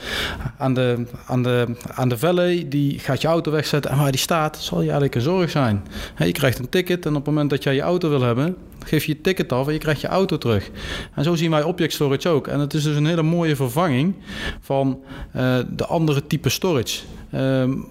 aan, 0.58 0.74
de, 0.74 1.06
aan, 1.26 1.44
de, 1.44 1.76
aan 1.94 2.10
de 2.10 2.18
valet, 2.18 2.72
die 2.72 3.00
gaat 3.00 3.22
je 3.22 3.28
auto 3.28 3.52
wegzetten 3.52 3.92
en 3.92 3.98
waar 3.98 4.12
die 4.12 4.20
staat, 4.20 4.58
zal 4.58 4.78
je 4.78 4.84
eigenlijk 4.84 5.16
een 5.16 5.22
zorg 5.22 5.50
zijn. 5.50 5.86
Je 6.18 6.32
krijgt 6.32 6.60
een 6.60 6.70
ticket 6.70 7.06
en 7.06 7.12
op 7.16 7.26
het 7.26 7.26
moment 7.26 7.50
dat 7.50 7.64
jij 7.64 7.76
je 7.76 7.82
auto 7.82 8.10
wil 8.10 8.22
hebben, 8.22 8.58
geef 8.88 9.06
je 9.06 9.12
je 9.12 9.22
ticket 9.22 9.52
af 9.52 9.68
en 9.68 9.74
je 9.74 9.80
krijgt 9.80 10.02
je 10.02 10.08
auto 10.08 10.38
terug. 10.38 10.70
En 11.16 11.24
zo 11.24 11.36
zien 11.36 11.52
wij 11.52 11.64
object 11.64 11.94
storage 11.94 12.30
ook. 12.30 12.48
En 12.48 12.60
het 12.60 12.74
is 12.74 12.84
dus 12.84 12.96
een 12.96 13.06
hele 13.06 13.24
mooie 13.24 13.56
vervanging 13.56 14.16
van 14.62 15.00
uh, 15.36 15.58
de 15.70 15.86
andere 15.86 16.28
type 16.28 16.50
storage. 16.50 17.00
Um, 17.36 17.86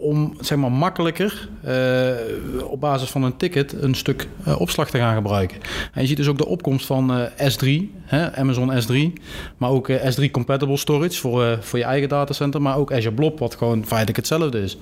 om 0.00 0.34
zeg 0.40 0.58
maar 0.58 0.72
makkelijker 0.72 1.48
uh, 1.66 2.70
op 2.70 2.80
basis 2.80 3.10
van 3.10 3.22
een 3.22 3.36
ticket 3.36 3.72
een 3.82 3.94
stuk 3.94 4.28
uh, 4.46 4.60
opslag 4.60 4.90
te 4.90 4.98
gaan 4.98 5.14
gebruiken. 5.14 5.58
En 5.92 6.02
je 6.02 6.08
ziet 6.08 6.16
dus 6.16 6.28
ook 6.28 6.38
de 6.38 6.46
opkomst 6.46 6.86
van 6.86 7.28
S3, 7.28 7.66
hè, 8.06 8.36
Amazon 8.36 8.72
S3, 8.72 9.22
maar 9.56 9.70
ook 9.70 9.90
S3 9.90 10.30
compatible 10.30 10.76
storage 10.76 11.20
voor, 11.20 11.58
voor 11.60 11.78
je 11.78 11.84
eigen 11.84 12.08
datacenter, 12.08 12.62
maar 12.62 12.76
ook 12.76 12.92
Azure 12.92 13.14
Blob, 13.14 13.38
wat 13.38 13.54
gewoon 13.54 13.86
feitelijk 13.86 14.16
hetzelfde 14.16 14.62
is. 14.62 14.78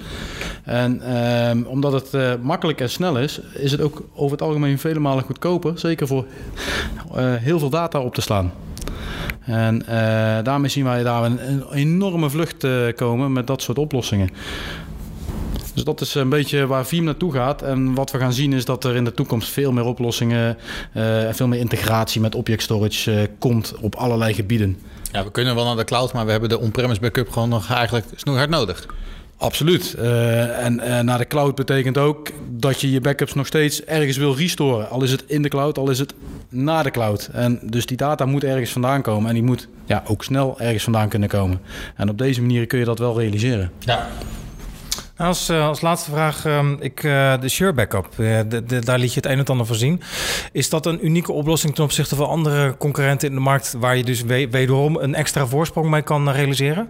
En 0.64 1.16
um, 1.50 1.64
omdat 1.64 1.92
het 1.92 2.42
makkelijk 2.42 2.80
en 2.80 2.90
snel 2.90 3.18
is, 3.18 3.40
is 3.54 3.72
het 3.72 3.80
ook 3.80 4.02
over 4.14 4.36
het 4.36 4.46
algemeen 4.46 4.78
vele 4.78 5.00
malen 5.00 5.24
goedkoper, 5.24 5.78
zeker 5.78 6.06
voor 6.06 6.24
heel 7.18 7.58
veel 7.58 7.70
data 7.70 8.00
op 8.00 8.14
te 8.14 8.20
slaan. 8.20 8.52
En 9.44 9.78
daarmee 10.44 10.70
zien 10.70 10.84
wij 10.84 11.02
daar 11.02 11.24
een, 11.24 11.38
enorme 11.72 12.30
vlucht 12.30 12.66
komen 12.96 13.32
met 13.32 13.46
dat 13.46 13.62
soort 13.62 13.78
oplossingen. 13.78 14.30
Dus 15.74 15.84
dat 15.84 16.00
is 16.00 16.14
een 16.14 16.28
beetje 16.28 16.66
waar 16.66 16.86
Veeam 16.86 17.04
naartoe 17.04 17.32
gaat. 17.32 17.62
En 17.62 17.94
wat 17.94 18.10
we 18.10 18.18
gaan 18.18 18.32
zien 18.32 18.52
is 18.52 18.64
dat 18.64 18.84
er 18.84 18.96
in 18.96 19.04
de 19.04 19.14
toekomst 19.14 19.48
veel 19.48 19.72
meer 19.72 19.84
oplossingen 19.84 20.56
en 20.92 21.26
uh, 21.26 21.32
veel 21.32 21.48
meer 21.48 21.60
integratie 21.60 22.20
met 22.20 22.34
object 22.34 22.62
storage 22.62 23.30
komt 23.38 23.74
op 23.80 23.94
allerlei 23.94 24.34
gebieden. 24.34 24.78
Ja, 25.12 25.24
we 25.24 25.30
kunnen 25.30 25.54
wel 25.54 25.64
naar 25.64 25.76
de 25.76 25.84
cloud, 25.84 26.12
maar 26.12 26.24
we 26.24 26.30
hebben 26.30 26.48
de 26.48 26.58
on-premise 26.58 27.00
backup 27.00 27.30
gewoon 27.30 27.48
nog 27.48 27.70
eigenlijk 27.70 28.06
snoeihard 28.14 28.50
nodig. 28.50 28.86
Absoluut. 29.36 29.94
Uh, 29.98 30.64
en 30.64 30.74
uh, 30.74 31.00
naar 31.00 31.18
de 31.18 31.26
cloud 31.26 31.54
betekent 31.54 31.98
ook 31.98 32.28
dat 32.50 32.80
je 32.80 32.90
je 32.90 33.00
backups 33.00 33.34
nog 33.34 33.46
steeds 33.46 33.84
ergens 33.84 34.16
wil 34.16 34.34
restoren. 34.34 34.90
Al 34.90 35.02
is 35.02 35.10
het 35.10 35.24
in 35.26 35.42
de 35.42 35.48
cloud, 35.48 35.78
al 35.78 35.90
is 35.90 35.98
het 35.98 36.14
na 36.48 36.82
de 36.82 36.90
cloud. 36.90 37.28
En 37.32 37.60
dus 37.62 37.86
die 37.86 37.96
data 37.96 38.26
moet 38.26 38.44
ergens 38.44 38.70
vandaan 38.70 39.02
komen 39.02 39.28
en 39.28 39.34
die 39.34 39.42
moet 39.42 39.68
ja, 39.84 40.02
ook 40.06 40.24
snel 40.24 40.60
ergens 40.60 40.82
vandaan 40.82 41.08
kunnen 41.08 41.28
komen. 41.28 41.60
En 41.96 42.08
op 42.08 42.18
deze 42.18 42.40
manier 42.40 42.66
kun 42.66 42.78
je 42.78 42.84
dat 42.84 42.98
wel 42.98 43.18
realiseren. 43.18 43.70
Ja. 43.78 44.08
Als, 45.16 45.50
uh, 45.50 45.66
als 45.66 45.80
laatste 45.80 46.10
vraag, 46.10 46.44
um, 46.44 46.76
ik, 46.80 47.02
uh, 47.02 47.40
de 47.40 47.48
Sure 47.48 47.72
Backup, 47.72 48.08
de, 48.16 48.78
daar 48.84 48.98
liet 48.98 49.14
je 49.14 49.20
het 49.20 49.30
een 49.30 49.38
en 49.38 49.44
ander 49.44 49.66
van 49.66 49.76
zien. 49.76 50.00
Is 50.52 50.68
dat 50.68 50.86
een 50.86 51.06
unieke 51.06 51.32
oplossing 51.32 51.74
ten 51.74 51.84
opzichte 51.84 52.16
van 52.16 52.28
andere 52.28 52.76
concurrenten 52.76 53.28
in 53.28 53.34
de 53.34 53.40
markt... 53.40 53.74
waar 53.78 53.96
je 53.96 54.04
dus 54.04 54.22
we 54.22 54.48
wederom 54.50 54.96
een 54.96 55.14
extra 55.14 55.46
voorsprong 55.46 55.90
mee 55.90 56.02
kan 56.02 56.30
realiseren? 56.30 56.88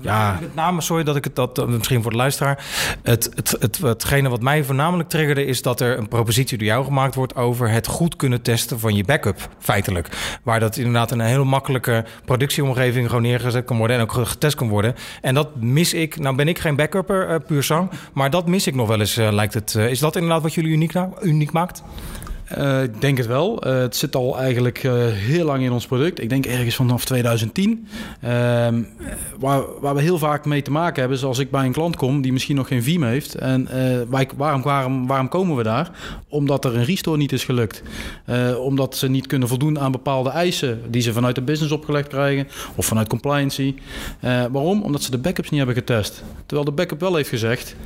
Ja. 0.00 0.38
Met 0.40 0.54
name, 0.54 0.80
sorry 0.80 1.04
dat 1.04 1.16
ik 1.16 1.24
het 1.24 1.34
dat 1.34 1.68
misschien 1.68 2.02
voor 2.02 2.10
de 2.10 2.16
luisteraar. 2.16 2.64
Het, 3.02 3.30
het, 3.34 3.56
het, 3.60 3.78
hetgene 3.78 4.28
wat 4.28 4.42
mij 4.42 4.64
voornamelijk 4.64 5.08
triggerde, 5.08 5.44
is 5.44 5.62
dat 5.62 5.80
er 5.80 5.98
een 5.98 6.08
propositie 6.08 6.58
door 6.58 6.66
jou 6.66 6.84
gemaakt 6.84 7.14
wordt 7.14 7.36
over 7.36 7.70
het 7.70 7.86
goed 7.86 8.16
kunnen 8.16 8.42
testen 8.42 8.80
van 8.80 8.94
je 8.94 9.04
backup. 9.04 9.48
Feitelijk. 9.58 10.38
Waar 10.42 10.60
dat 10.60 10.76
inderdaad 10.76 11.10
in 11.10 11.18
een 11.18 11.26
hele 11.26 11.44
makkelijke 11.44 12.04
productieomgeving 12.24 13.06
gewoon 13.06 13.22
neergezet 13.22 13.64
kan 13.64 13.76
worden 13.76 13.96
en 13.96 14.02
ook 14.02 14.12
getest 14.12 14.56
kan 14.56 14.68
worden. 14.68 14.94
En 15.20 15.34
dat 15.34 15.48
mis 15.56 15.94
ik. 15.94 16.18
Nou 16.18 16.36
ben 16.36 16.48
ik 16.48 16.58
geen 16.58 16.76
backupper, 16.76 17.30
uh, 17.30 17.36
puur 17.46 17.62
zang. 17.62 17.90
Maar 18.12 18.30
dat 18.30 18.46
mis 18.46 18.66
ik 18.66 18.74
nog 18.74 18.88
wel 18.88 19.00
eens, 19.00 19.18
uh, 19.18 19.32
lijkt 19.32 19.54
het. 19.54 19.74
Uh, 19.74 19.90
is 19.90 19.98
dat 19.98 20.14
inderdaad 20.14 20.42
wat 20.42 20.54
jullie 20.54 20.72
uniek, 20.72 20.92
uniek 21.22 21.52
maakt? 21.52 21.82
Uh, 22.58 22.82
ik 22.82 23.00
denk 23.00 23.18
het 23.18 23.26
wel. 23.26 23.66
Uh, 23.66 23.78
het 23.78 23.96
zit 23.96 24.16
al 24.16 24.38
eigenlijk 24.38 24.82
uh, 24.82 24.92
heel 25.06 25.44
lang 25.44 25.62
in 25.62 25.72
ons 25.72 25.86
product. 25.86 26.20
Ik 26.20 26.28
denk 26.28 26.46
ergens 26.46 26.74
vanaf 26.74 27.04
2010. 27.04 27.86
Ehm, 28.20 28.82
waar, 29.38 29.94
we 29.94 30.00
heel 30.00 30.18
vaak 30.18 30.44
mee 30.44 30.62
te 30.62 30.70
maken 30.70 31.00
hebben, 31.00 31.18
is 31.18 31.24
als 31.24 31.38
ik 31.38 31.50
bij 31.50 31.64
een 31.64 31.72
klant 31.72 31.96
kom 31.96 32.20
die 32.20 32.32
misschien 32.32 32.56
nog 32.56 32.68
geen 32.68 32.82
Veeam 32.82 33.02
heeft. 33.02 33.34
En 33.34 33.68
waarom, 34.36 34.62
waarom, 34.62 35.06
waarom 35.06 35.28
komen 35.28 35.56
we 35.56 35.62
daar? 35.62 35.90
Omdat 36.28 36.64
er 36.64 36.76
een 36.76 36.84
restore 36.84 37.16
niet 37.16 37.32
is 37.32 37.44
gelukt. 37.44 37.82
omdat 38.58 38.96
ze 38.96 39.08
niet 39.08 39.26
kunnen 39.26 39.48
voldoen 39.48 39.78
aan 39.78 39.92
bepaalde 39.92 40.30
eisen 40.30 40.82
die 40.88 41.02
ze 41.02 41.12
vanuit 41.12 41.34
de 41.34 41.42
business 41.42 41.72
opgelegd 41.72 42.08
krijgen 42.08 42.48
of 42.74 42.86
vanuit 42.86 43.08
compliancy. 43.08 43.74
waarom? 44.20 44.82
Omdat 44.82 45.02
ze 45.02 45.10
de 45.10 45.18
backups 45.18 45.50
niet 45.50 45.58
hebben 45.58 45.76
getest. 45.76 46.22
Terwijl 46.46 46.68
de 46.68 46.74
backup 46.74 47.00
wel 47.00 47.16
heeft 47.16 47.28
gezegd: 47.28 47.76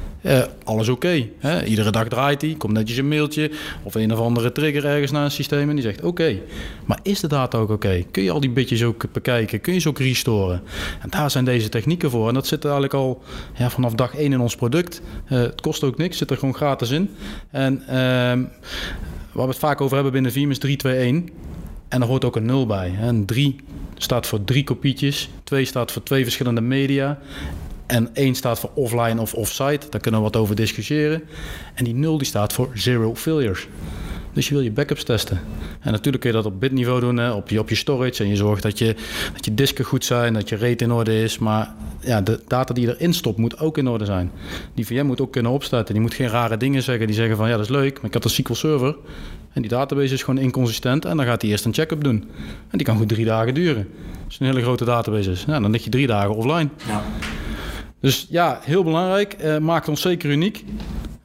alles 0.64 0.88
oké. 0.88 1.28
Iedere 1.66 1.90
dag 1.90 2.08
draait 2.08 2.40
hij, 2.42 2.54
komt 2.58 2.72
netjes 2.72 2.96
een 2.96 3.08
mailtje 3.08 3.50
of 3.82 3.94
een 3.94 4.12
of 4.12 4.18
andere 4.18 4.52
trigger 4.52 4.84
ergens 4.84 5.10
naar 5.10 5.24
een 5.24 5.30
systeem 5.30 5.68
en 5.68 5.74
die 5.74 5.84
zegt: 5.84 6.02
Oké, 6.02 6.38
maar 6.84 6.98
is 7.02 7.20
de 7.20 7.26
data 7.26 7.58
ook 7.58 7.70
oké? 7.70 8.04
Kun 8.10 8.22
je 8.22 8.30
al 8.30 8.40
die 8.40 8.50
bitjes 8.50 8.82
ook 8.82 9.12
bekijken? 9.12 9.60
Kun 9.60 9.72
je 9.74 9.80
ze 9.80 9.88
ook 9.88 9.98
restoren? 9.98 10.62
En 11.00 11.10
daar 11.10 11.30
zijn 11.30 11.44
deze 11.44 11.68
technieken 11.68 12.10
voor. 12.10 12.28
En 12.28 12.34
dat 12.34 12.46
zit 12.46 12.64
eigenlijk 12.64 12.94
al 12.94 13.22
ja, 13.54 13.70
vanaf 13.70 13.94
dag 13.94 14.16
1 14.16 14.32
in 14.32 14.40
ons 14.40 14.56
product. 14.56 15.00
Uh, 15.32 15.38
het 15.38 15.60
kost 15.60 15.84
ook 15.84 15.98
niks, 15.98 16.18
zit 16.18 16.30
er 16.30 16.36
gewoon 16.36 16.54
gratis 16.54 16.90
in. 16.90 17.10
En 17.50 17.82
uh, 17.82 17.88
waar 19.32 19.46
we 19.46 19.48
het 19.48 19.58
vaak 19.58 19.80
over 19.80 19.94
hebben 19.94 20.12
binnen 20.12 20.32
Veeam 20.32 20.50
is 20.50 20.58
321. 20.58 21.34
En 21.88 22.00
er 22.00 22.06
hoort 22.06 22.24
ook 22.24 22.36
een 22.36 22.46
0 22.46 22.66
bij. 22.66 22.94
En 23.00 23.24
3 23.24 23.56
staat 23.94 24.26
voor 24.26 24.44
drie 24.44 24.64
kopietjes, 24.64 25.28
2 25.44 25.64
staat 25.64 25.92
voor 25.92 26.02
twee 26.02 26.22
verschillende 26.22 26.60
media. 26.60 27.18
En 27.86 28.14
1 28.14 28.34
staat 28.34 28.58
voor 28.60 28.70
offline 28.74 29.20
of 29.20 29.34
offsite. 29.34 29.86
Daar 29.90 30.00
kunnen 30.00 30.20
we 30.20 30.26
wat 30.26 30.36
over 30.36 30.54
discussiëren. 30.54 31.22
En 31.74 31.84
die 31.84 31.94
0 31.94 32.18
die 32.18 32.26
staat 32.26 32.52
voor 32.52 32.70
zero 32.74 33.14
failures. 33.14 33.66
Dus 34.32 34.48
je 34.48 34.54
wil 34.54 34.62
je 34.62 34.70
backups 34.70 35.04
testen. 35.04 35.40
En 35.80 35.92
natuurlijk 35.92 36.22
kun 36.22 36.30
je 36.30 36.36
dat 36.36 36.46
op 36.46 36.60
bitniveau 36.60 37.00
doen, 37.00 37.16
hè, 37.16 37.30
op, 37.30 37.48
je, 37.48 37.58
op 37.58 37.68
je 37.68 37.74
storage. 37.74 38.22
En 38.22 38.28
je 38.28 38.36
zorgt 38.36 38.62
dat 38.62 38.78
je, 38.78 38.94
dat 39.32 39.44
je 39.44 39.54
disken 39.54 39.84
goed 39.84 40.04
zijn, 40.04 40.32
dat 40.34 40.48
je 40.48 40.56
rate 40.56 40.84
in 40.84 40.92
orde 40.92 41.22
is. 41.22 41.38
Maar 41.38 41.74
ja, 42.00 42.20
de 42.20 42.40
data 42.46 42.74
die 42.74 42.88
erin 42.88 43.14
stopt 43.14 43.38
moet 43.38 43.58
ook 43.58 43.78
in 43.78 43.88
orde 43.88 44.04
zijn. 44.04 44.30
Die 44.74 44.86
VM 44.86 45.06
moet 45.06 45.20
ook 45.20 45.32
kunnen 45.32 45.52
opstarten. 45.52 45.94
Die 45.94 46.02
moet 46.02 46.14
geen 46.14 46.28
rare 46.28 46.56
dingen 46.56 46.82
zeggen 46.82 47.06
die 47.06 47.16
zeggen 47.16 47.36
van 47.36 47.48
ja, 47.48 47.56
dat 47.56 47.64
is 47.64 47.70
leuk, 47.70 47.94
maar 47.94 48.04
ik 48.04 48.14
had 48.14 48.24
een 48.24 48.30
SQL 48.30 48.54
server. 48.54 48.96
En 49.52 49.62
die 49.62 49.70
database 49.70 50.14
is 50.14 50.22
gewoon 50.22 50.42
inconsistent. 50.42 51.04
En 51.04 51.16
dan 51.16 51.26
gaat 51.26 51.42
hij 51.42 51.50
eerst 51.50 51.64
een 51.64 51.74
check-up 51.74 52.04
doen. 52.04 52.28
En 52.70 52.78
die 52.78 52.86
kan 52.86 52.96
goed 52.96 53.08
drie 53.08 53.24
dagen 53.24 53.54
duren. 53.54 53.88
Als 54.24 54.32
het 54.32 54.40
een 54.40 54.46
hele 54.46 54.62
grote 54.62 54.84
database 54.84 55.30
is. 55.30 55.44
Ja, 55.46 55.60
dan 55.60 55.70
lig 55.70 55.84
je 55.84 55.90
drie 55.90 56.06
dagen 56.06 56.34
offline. 56.34 56.68
Ja. 56.86 57.02
Dus 58.04 58.26
ja, 58.30 58.58
heel 58.62 58.84
belangrijk. 58.84 59.36
Uh, 59.40 59.58
maakt 59.58 59.88
ons 59.88 60.00
zeker 60.00 60.30
uniek. 60.30 60.64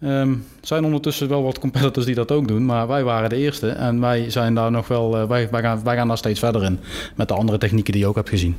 Um, 0.03 0.45
er 0.61 0.67
zijn 0.67 0.83
ondertussen 0.83 1.29
wel 1.29 1.43
wat 1.43 1.59
competitors 1.59 2.05
die 2.05 2.15
dat 2.15 2.31
ook 2.31 2.47
doen, 2.47 2.65
maar 2.65 2.87
wij 2.87 3.03
waren 3.03 3.29
de 3.29 3.35
eerste. 3.35 3.69
En 3.69 3.99
wij 3.99 4.29
zijn 4.29 4.55
daar 4.55 4.71
nog 4.71 4.87
wel, 4.87 5.21
uh, 5.21 5.27
wij, 5.27 5.49
wij, 5.49 5.61
gaan, 5.61 5.83
wij 5.83 5.95
gaan 5.95 6.07
daar 6.07 6.17
steeds 6.17 6.39
verder 6.39 6.63
in. 6.63 6.79
Met 7.15 7.27
de 7.27 7.33
andere 7.33 7.57
technieken 7.57 7.91
die 7.91 8.01
je 8.01 8.07
ook 8.07 8.15
hebt 8.15 8.29
gezien. 8.29 8.57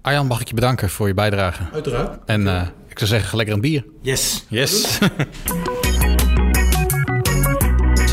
Arjan, 0.00 0.26
mag 0.26 0.40
ik 0.40 0.48
je 0.48 0.54
bedanken 0.54 0.90
voor 0.90 1.08
je 1.08 1.14
bijdrage? 1.14 1.62
Uiteraard. 1.72 2.18
En 2.26 2.40
uh, 2.40 2.62
ik 2.88 2.98
zou 2.98 3.10
zeggen, 3.10 3.36
lekker 3.36 3.54
een 3.54 3.60
bier. 3.60 3.84
Yes. 4.00 4.44
Yes. 4.48 4.98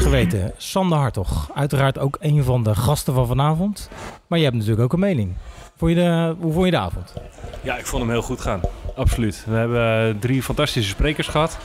geweten, 0.08 0.54
Sander 0.58 0.98
Hartog. 0.98 1.50
Uiteraard 1.54 2.00
ook 2.00 2.18
een 2.20 2.44
van 2.44 2.64
de 2.64 2.76
gasten 2.76 3.14
van 3.14 3.28
vanavond. 3.28 3.90
Maar 4.28 4.38
je 4.38 4.44
hebt 4.44 4.56
natuurlijk 4.56 4.84
ook 4.84 4.94
een 4.94 5.00
mening. 5.00 5.34
Vond 5.78 5.92
je 5.92 5.98
de, 5.98 6.36
hoe 6.40 6.54
vond 6.54 6.66
je 6.66 6.72
de 6.72 6.78
avond? 6.78 7.14
Ja, 7.62 7.78
ik 7.78 7.86
vond 7.86 8.02
hem 8.02 8.12
heel 8.12 8.22
goed 8.22 8.42
gaan. 8.42 8.62
Absoluut. 8.96 9.44
We 9.48 9.56
hebben 9.56 10.20
drie 10.20 10.44
fantastische 10.44 10.90
sprekers 10.90 11.28
gehad. 11.28 11.58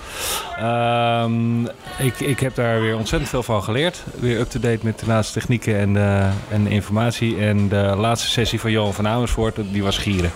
Um, 1.24 1.66
ik, 1.98 2.20
ik 2.20 2.40
heb 2.40 2.54
daar 2.54 2.80
weer 2.80 2.96
ontzettend 2.96 3.30
veel 3.30 3.42
van 3.42 3.62
geleerd. 3.62 4.04
Weer 4.20 4.38
up-to-date 4.38 4.78
met 4.82 4.98
de 4.98 5.06
laatste 5.06 5.38
technieken 5.38 5.78
en, 5.78 5.94
uh, 5.94 6.26
en 6.50 6.66
informatie. 6.66 7.38
En 7.38 7.68
de 7.68 7.94
laatste 7.96 8.28
sessie 8.28 8.60
van 8.60 8.70
Johan 8.70 8.92
van 8.92 9.08
Amersfoort, 9.08 9.56
die 9.72 9.82
was 9.82 9.98
gieren. 9.98 10.30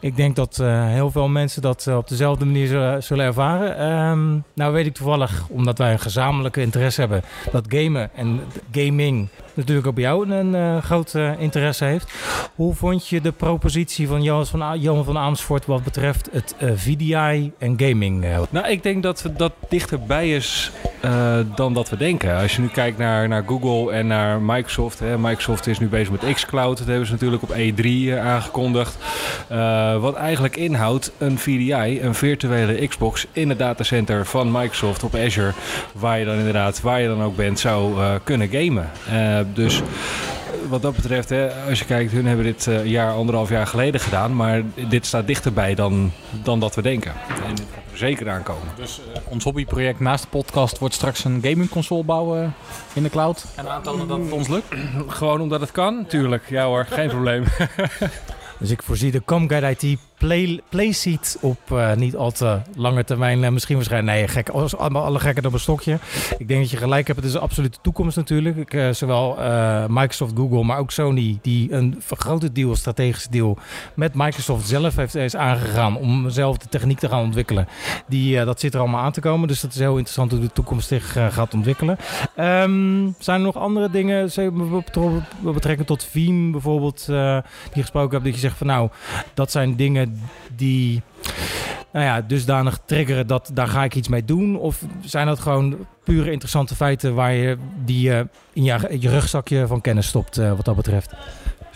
Ik 0.00 0.16
denk 0.16 0.36
dat 0.36 0.58
uh, 0.60 0.86
heel 0.86 1.10
veel 1.10 1.28
mensen 1.28 1.62
dat 1.62 1.86
uh, 1.88 1.96
op 1.96 2.08
dezelfde 2.08 2.44
manier 2.44 2.66
zullen, 2.66 3.02
zullen 3.02 3.24
ervaren. 3.24 3.92
Um, 3.92 4.44
nou 4.54 4.72
weet 4.72 4.86
ik 4.86 4.94
toevallig, 4.94 5.46
omdat 5.48 5.78
wij 5.78 5.92
een 5.92 5.98
gezamenlijke 5.98 6.60
interesse 6.60 7.00
hebben, 7.00 7.22
dat 7.52 7.64
gamen 7.68 8.10
en 8.14 8.40
gaming 8.72 9.28
natuurlijk 9.56 9.86
ook 9.86 9.94
bij 9.94 10.02
jou 10.02 10.30
een 10.30 10.54
uh, 10.54 10.82
groot 10.82 11.14
interesse 11.38 11.84
heeft. 11.84 12.12
Hoe 12.54 12.74
vond 12.74 13.08
je 13.08 13.20
de 13.20 13.32
propositie 13.32 14.08
van 14.08 14.22
Johan 14.22 14.46
van, 14.46 14.80
Johan 14.80 15.04
van 15.04 15.18
Amersfoort 15.18 15.66
wat 15.66 15.84
betreft 15.84 16.28
het 16.32 16.54
VDI 16.74 17.52
en 17.58 17.74
gaming? 17.76 18.24
Nou, 18.50 18.68
ik 18.68 18.82
denk 18.82 19.02
dat 19.02 19.30
dat 19.36 19.52
dichterbij 19.68 20.34
is 20.34 20.70
dan 21.54 21.74
dat 21.74 21.88
we 21.88 21.96
denken. 21.96 22.36
Als 22.36 22.56
je 22.56 22.62
nu 22.62 22.68
kijkt 22.68 22.98
naar, 22.98 23.28
naar 23.28 23.44
Google 23.46 23.92
en 23.92 24.06
naar 24.06 24.40
Microsoft. 24.40 24.98
Hè, 24.98 25.18
Microsoft 25.18 25.66
is 25.66 25.78
nu 25.78 25.88
bezig 25.88 26.10
met 26.10 26.34
xCloud. 26.34 26.78
Dat 26.78 26.86
hebben 26.86 27.06
ze 27.06 27.12
natuurlijk 27.12 27.42
op 27.42 27.56
E3 27.56 28.18
aangekondigd. 28.20 28.96
Wat 30.00 30.14
eigenlijk 30.14 30.56
inhoudt 30.56 31.12
een 31.18 31.38
VDI, 31.38 32.00
een 32.02 32.14
virtuele 32.14 32.86
Xbox 32.86 33.26
in 33.32 33.48
het 33.48 33.58
datacenter 33.58 34.26
van 34.26 34.50
Microsoft 34.52 35.02
op 35.02 35.14
Azure. 35.14 35.52
Waar 35.92 36.18
je 36.18 36.24
dan 36.24 36.38
inderdaad, 36.38 36.80
waar 36.80 37.00
je 37.00 37.08
dan 37.08 37.22
ook 37.22 37.36
bent, 37.36 37.58
zou 37.58 37.94
kunnen 38.24 38.48
gamen. 38.48 38.90
Dus 39.54 39.82
wat 40.68 40.82
dat 40.82 40.96
betreft, 40.96 41.28
hè, 41.28 41.68
als 41.68 41.78
je 41.78 41.84
kijkt, 41.84 42.12
hun 42.12 42.26
hebben 42.26 42.44
dit 42.44 42.66
een 42.66 42.88
jaar, 42.88 43.12
anderhalf 43.12 43.48
jaar 43.48 43.66
geleden 43.66 44.00
gedaan. 44.00 44.36
Maar 44.36 44.62
dit 44.88 45.06
staat 45.06 45.26
dichterbij 45.26 45.74
dan, 45.74 46.12
dan 46.42 46.60
dat 46.60 46.74
we 46.74 46.82
denken. 46.82 47.12
En 47.46 47.54
dit 47.54 47.66
gaat 47.74 47.92
er 47.92 47.98
zeker 47.98 48.30
aankomen. 48.30 48.68
Dus 48.76 49.00
ons 49.24 49.44
hobbyproject 49.44 50.00
naast 50.00 50.22
de 50.22 50.28
podcast 50.30 50.78
wordt 50.78 50.94
straks 50.94 51.24
een 51.24 51.40
gamingconsole 51.42 52.04
bouwen 52.04 52.54
in 52.92 53.02
de 53.02 53.10
cloud. 53.10 53.44
En 53.54 53.68
aantonen 53.68 54.08
dat 54.08 54.18
het 54.18 54.30
ons 54.32 54.48
lukt? 54.48 54.66
Gewoon 55.06 55.40
omdat 55.40 55.60
het 55.60 55.70
kan, 55.70 55.96
natuurlijk. 55.96 56.48
Ja 56.48 56.64
hoor, 56.64 56.86
geen 56.90 57.08
probleem. 57.08 57.44
Dus 58.58 58.70
ik 58.70 58.82
voorzie 58.82 59.10
de 59.10 59.22
Comguide 59.24 59.76
IT 59.78 59.98
play, 60.18 60.60
playseat 60.68 61.38
op 61.40 61.58
eh, 61.70 61.94
niet 61.94 62.16
al 62.16 62.30
te 62.30 62.58
lange 62.76 63.04
termijn. 63.04 63.44
eh, 63.44 63.50
misschien 63.50 63.76
waarschijnlijk, 63.76 64.16
nee, 64.16 64.28
gek, 64.28 64.48
als- 64.48 64.76
allemaal 64.76 65.04
alle 65.04 65.18
gekker 65.18 65.42
dan 65.42 65.52
een 65.52 65.58
stokje. 65.60 65.98
Ik 66.38 66.48
denk 66.48 66.60
dat 66.60 66.70
je 66.70 66.76
gelijk 66.76 67.06
hebt. 67.06 67.18
Het 67.18 67.28
is 67.28 67.34
een 67.34 67.40
absolute 67.40 67.78
toekomst 67.82 68.16
natuurlijk. 68.16 68.56
Ik, 68.56 68.74
eh, 68.74 68.90
zowel 68.90 69.36
Microsoft, 69.88 70.32
Google, 70.36 70.62
maar 70.64 70.78
ook 70.78 70.90
Sony, 70.90 71.38
die 71.42 71.72
een 71.72 71.96
vergrote 71.98 72.52
deal, 72.52 72.76
strategisch 72.76 73.26
deal 73.30 73.58
met 73.94 74.14
Microsoft 74.14 74.68
zelf 74.68 74.96
heeft, 74.96 75.14
is 75.14 75.36
aangegaan 75.36 75.96
om 75.96 76.30
zelf 76.30 76.56
de 76.58 76.68
techniek 76.68 76.98
te 76.98 77.08
gaan 77.08 77.22
ontwikkelen. 77.22 77.68
Die, 78.08 78.44
dat 78.44 78.60
zit 78.60 78.74
er 78.74 78.80
allemaal 78.80 79.02
aan 79.04 79.12
te 79.12 79.20
komen. 79.20 79.48
Dus 79.48 79.60
dat 79.60 79.70
is 79.72 79.78
heel 79.78 79.92
interessant 79.96 80.30
hoe 80.30 80.40
de 80.40 80.52
toekomst 80.52 80.88
zich 80.88 81.12
gaat 81.30 81.54
ontwikkelen. 81.54 81.98
Ehm, 82.36 83.08
zijn 83.18 83.38
er 83.38 83.44
nog 83.46 83.56
andere 83.56 83.90
dingen 83.90 84.30
met 85.42 85.54
betrekking 85.54 85.86
tot 85.86 86.04
Veeam 86.04 86.52
bijvoorbeeld, 86.52 87.06
die 87.72 87.82
gesproken 87.82 88.10
hebt, 88.10 88.24
dat 88.24 88.34
je 88.34 88.40
zegt 88.40 88.56
van 88.58 88.66
nou, 88.66 88.88
dat 89.34 89.50
zijn 89.50 89.76
dingen 89.76 90.05
die 90.56 91.02
nou 91.92 92.04
ja, 92.04 92.20
dusdanig 92.20 92.78
triggeren 92.84 93.26
dat 93.26 93.50
daar 93.54 93.68
ga 93.68 93.84
ik 93.84 93.94
iets 93.94 94.08
mee 94.08 94.24
doen? 94.24 94.58
Of 94.58 94.82
zijn 95.04 95.26
dat 95.26 95.38
gewoon 95.38 95.86
pure 96.04 96.30
interessante 96.30 96.74
feiten 96.74 97.14
waar 97.14 97.32
je 97.32 97.56
die 97.84 98.00
je 98.00 98.28
in 98.52 98.64
je, 98.64 98.96
je 99.00 99.08
rugzakje 99.08 99.66
van 99.66 99.80
kennis 99.80 100.06
stopt 100.06 100.38
eh, 100.38 100.52
wat 100.52 100.64
dat 100.64 100.76
betreft? 100.76 101.12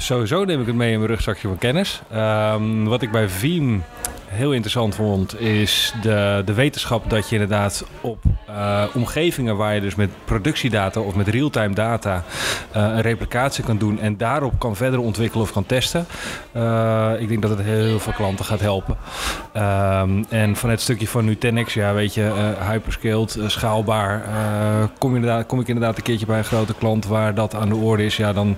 Sowieso 0.00 0.44
neem 0.44 0.60
ik 0.60 0.66
het 0.66 0.74
mee 0.74 0.92
in 0.92 0.98
mijn 0.98 1.10
rugzakje 1.10 1.48
van 1.48 1.58
kennis. 1.58 2.02
Ehm, 2.10 2.84
wat 2.84 3.02
ik 3.02 3.10
bij 3.10 3.28
Veeam 3.28 3.82
heel 4.26 4.52
interessant 4.52 4.94
vond, 4.94 5.40
is 5.40 5.94
de, 6.02 6.42
de 6.44 6.52
wetenschap 6.52 7.10
dat 7.10 7.28
je 7.28 7.34
inderdaad 7.34 7.84
op 8.00 8.18
eh, 8.46 8.82
omgevingen 8.94 9.56
waar 9.56 9.74
je 9.74 9.80
dus 9.80 9.94
met 9.94 10.10
productiedata 10.24 11.00
of 11.00 11.14
met 11.14 11.28
real-time 11.28 11.74
data 11.74 12.24
eh, 12.72 12.82
een 12.82 13.00
replicatie 13.00 13.64
kan 13.64 13.78
doen 13.78 14.00
en 14.00 14.16
daarop 14.16 14.58
kan 14.58 14.76
verder 14.76 15.00
ontwikkelen 15.00 15.44
of 15.44 15.52
kan 15.52 15.66
testen. 15.66 16.06
Eh, 16.52 17.12
ik 17.18 17.28
denk 17.28 17.42
dat 17.42 17.50
het 17.50 17.60
heel 17.60 17.98
veel 17.98 18.12
klanten 18.12 18.44
gaat 18.44 18.60
helpen. 18.60 18.96
Ehm, 19.52 20.22
en 20.28 20.56
van 20.56 20.70
het 20.70 20.80
stukje 20.80 21.08
van 21.08 21.24
Nutanix, 21.24 21.74
ja, 21.74 21.92
weet 21.94 22.14
je, 22.14 22.54
hyperscaled, 22.68 23.38
schaalbaar. 23.46 24.22
kom, 24.98 25.10
je 25.10 25.16
inderdaad, 25.16 25.46
kom 25.46 25.60
ik 25.60 25.68
inderdaad 25.68 25.96
een 25.96 26.02
keertje 26.02 26.26
bij 26.26 26.38
een 26.38 26.44
grote 26.44 26.74
klant 26.74 27.06
waar 27.06 27.34
dat 27.34 27.54
aan 27.54 27.68
de 27.68 27.74
orde 27.74 28.04
is, 28.04 28.16
ja, 28.16 28.32
dan, 28.32 28.56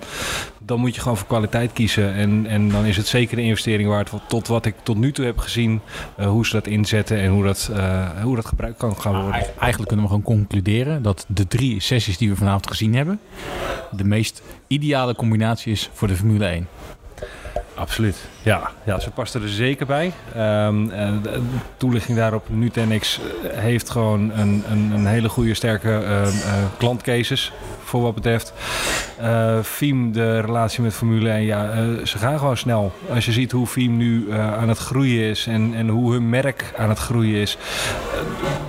dan 0.64 0.80
moet 0.80 0.94
je 0.94 1.00
gewoon 1.00 1.16
voor 1.16 1.26
kwaliteit 1.26 1.72
kiezen. 1.72 2.14
En, 2.14 2.46
en 2.46 2.68
dan 2.68 2.84
is 2.84 2.96
het 2.96 3.06
zeker 3.06 3.36
de 3.36 3.42
investering 3.42 3.88
waard. 3.88 4.10
Tot 4.28 4.46
wat 4.48 4.66
ik 4.66 4.74
tot 4.82 4.96
nu 4.96 5.12
toe 5.12 5.24
heb 5.24 5.38
gezien, 5.38 5.80
eh, 6.16 6.26
hoe 6.26 6.46
ze 6.46 6.52
dat 6.52 6.66
inzetten 6.66 7.18
en 7.18 7.30
hoe 7.30 7.44
dat, 7.44 7.70
eh, 7.76 8.08
hoe 8.22 8.36
dat 8.36 8.46
gebruikt 8.46 8.78
kan 8.78 8.96
gaan 9.00 9.12
worden. 9.14 9.32
Eigen- 9.32 9.52
Eigenlijk 9.58 9.86
kunnen 9.88 10.06
we 10.06 10.10
gewoon 10.12 10.36
concluderen 10.38 11.02
dat 11.02 11.24
de 11.28 11.46
drie 11.46 11.80
sessies 11.80 12.18
die 12.18 12.28
we 12.30 12.36
vanavond 12.36 12.66
gezien 12.66 12.94
hebben, 12.94 13.20
de 13.90 14.04
meest 14.04 14.42
ideale 14.66 15.14
combinatie 15.14 15.72
is 15.72 15.90
voor 15.92 16.08
de 16.08 16.16
Formule 16.16 16.46
1. 16.46 16.66
Absoluut. 17.74 18.16
Ja, 18.42 18.70
ja 18.84 19.00
ze 19.00 19.10
past 19.10 19.34
er 19.34 19.48
zeker 19.48 19.86
bij. 19.86 20.12
Ehm, 20.34 20.90
en 20.90 21.22
de 21.22 21.40
toelichting 21.76 22.18
daarop, 22.18 22.46
Nutanix 22.50 23.20
eh, 23.52 23.58
heeft 23.58 23.90
gewoon 23.90 24.30
een, 24.30 24.64
een, 24.70 24.90
een 24.92 25.06
hele 25.06 25.28
goede, 25.28 25.54
sterke 25.54 25.90
ehm, 25.92 26.26
eh, 26.26 26.64
klantcases 26.78 27.52
voor 27.92 28.02
wat 28.02 28.14
betreft. 28.14 28.52
Veeam, 29.62 30.12
de 30.12 30.40
relatie 30.40 30.82
met 30.82 30.94
Formule 30.94 31.30
1, 31.30 31.44
ja, 31.44 31.70
eh, 31.70 32.04
ze 32.04 32.18
gaan 32.18 32.38
gewoon 32.38 32.56
snel. 32.56 32.92
Als 33.14 33.24
je 33.24 33.32
ziet 33.32 33.52
hoe 33.52 33.66
Veeam 33.66 33.96
nu 33.96 34.30
eh, 34.30 34.58
aan 34.58 34.68
het 34.68 34.78
groeien 34.78 35.24
is 35.24 35.46
en, 35.46 35.72
en 35.74 35.88
hoe 35.88 36.12
hun 36.12 36.28
merk 36.28 36.72
aan 36.76 36.88
het 36.88 36.98
groeien 36.98 37.40
is, 37.40 37.56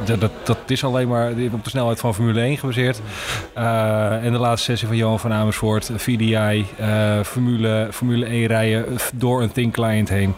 dat, 0.06 0.20
dat, 0.20 0.32
dat 0.44 0.58
is 0.68 0.84
alleen 0.84 1.08
maar 1.08 1.30
op 1.52 1.64
de 1.64 1.70
snelheid 1.70 2.00
van 2.00 2.14
Formule 2.14 2.42
1 2.42 2.58
gebaseerd. 2.58 3.02
En 4.24 4.32
de 4.32 4.38
laatste 4.38 4.72
sessie 4.72 4.88
van 4.88 4.98
Johan 4.98 5.20
van 5.20 5.34
Amersfoort, 5.34 5.92
VDI, 5.96 6.66
Formule, 7.24 7.88
Formule 7.92 8.26
1 8.26 8.46
rijden 8.46 8.86
door 9.14 9.42
een 9.42 9.52
thin 9.52 9.72
client 9.72 10.10
heen. 10.10 10.36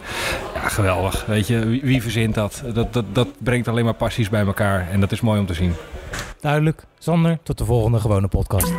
Ja, 0.54 0.68
geweldig. 0.68 1.24
Weet 1.26 1.46
je, 1.46 1.66
wie, 1.66 1.80
wie 1.82 2.02
verzint 2.02 2.34
dat? 2.34 2.62
Dat, 2.72 2.92
dat? 2.92 3.04
dat 3.12 3.28
brengt 3.38 3.68
alleen 3.68 3.84
maar 3.84 3.94
passies 3.94 4.28
bij 4.28 4.46
elkaar 4.46 4.88
en 4.90 5.00
dat 5.00 5.12
is 5.12 5.20
mooi 5.20 5.40
om 5.40 5.46
te 5.46 5.54
zien. 5.54 5.74
Duidelijk. 6.46 6.82
Sander, 6.98 7.38
tot 7.42 7.58
de 7.58 7.64
volgende 7.64 8.00
gewone 8.00 8.28
podcast. 8.28 8.72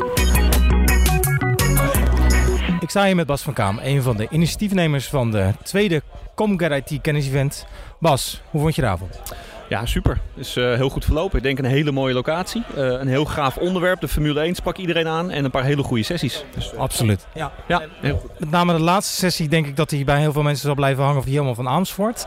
Ik 2.80 2.90
sta 2.90 3.06
hier 3.06 3.16
met 3.16 3.28
Bas 3.28 3.42
van 3.42 3.54
Kaam, 3.54 3.80
een 3.84 4.02
van 4.02 4.18
de 4.18 4.28
initiatiefnemers 4.30 5.08
van 5.08 5.32
de 5.32 5.52
tweede 5.64 6.02
Comget 6.36 6.92
IT 6.92 7.02
Kennis 7.02 7.28
Event. 7.28 7.66
Bas, 8.00 8.42
hoe 8.50 8.62
vond 8.62 8.76
je 8.76 8.82
de 8.82 8.88
avond? 8.88 9.22
Ja, 9.70 9.86
super. 9.86 10.20
is 10.36 10.56
eh, 10.56 10.74
heel 10.74 10.90
goed 10.90 11.06
verlopen. 11.06 11.38
Ik 11.38 11.44
denk 11.44 11.58
een 11.60 11.66
hele 11.66 11.92
mooie 11.92 12.14
locatie. 12.14 12.64
Eh, 12.76 12.84
een 12.84 13.08
heel 13.08 13.26
gaaf 13.26 13.58
onderwerp. 13.58 14.00
De 14.02 14.08
Formule 14.08 14.40
1 14.40 14.56
sprak 14.56 14.78
iedereen 14.78 15.08
aan. 15.08 15.32
En 15.32 15.46
een 15.46 15.52
paar 15.52 15.64
hele 15.64 15.84
goede 15.84 16.04
sessies. 16.04 16.44
Dus, 16.56 16.74
eh, 16.74 16.80
Absoluut. 16.80 17.28
Ja. 17.34 17.52
ja, 17.68 17.84
heel 18.02 18.18
goed. 18.18 18.40
Met 18.40 18.52
name 18.52 18.74
de 18.74 18.80
laatste 18.80 19.16
sessie 19.16 19.48
denk 19.48 19.68
ik 19.68 19.76
dat 19.76 19.92
hij 19.92 20.04
bij 20.04 20.20
heel 20.20 20.32
veel 20.32 20.44
mensen 20.44 20.66
zal 20.66 20.76
blijven 20.76 21.04
hangen 21.04 21.22
van 21.22 21.32
helemaal 21.32 21.56
van 21.56 21.68
Amersfoort. 21.68 22.26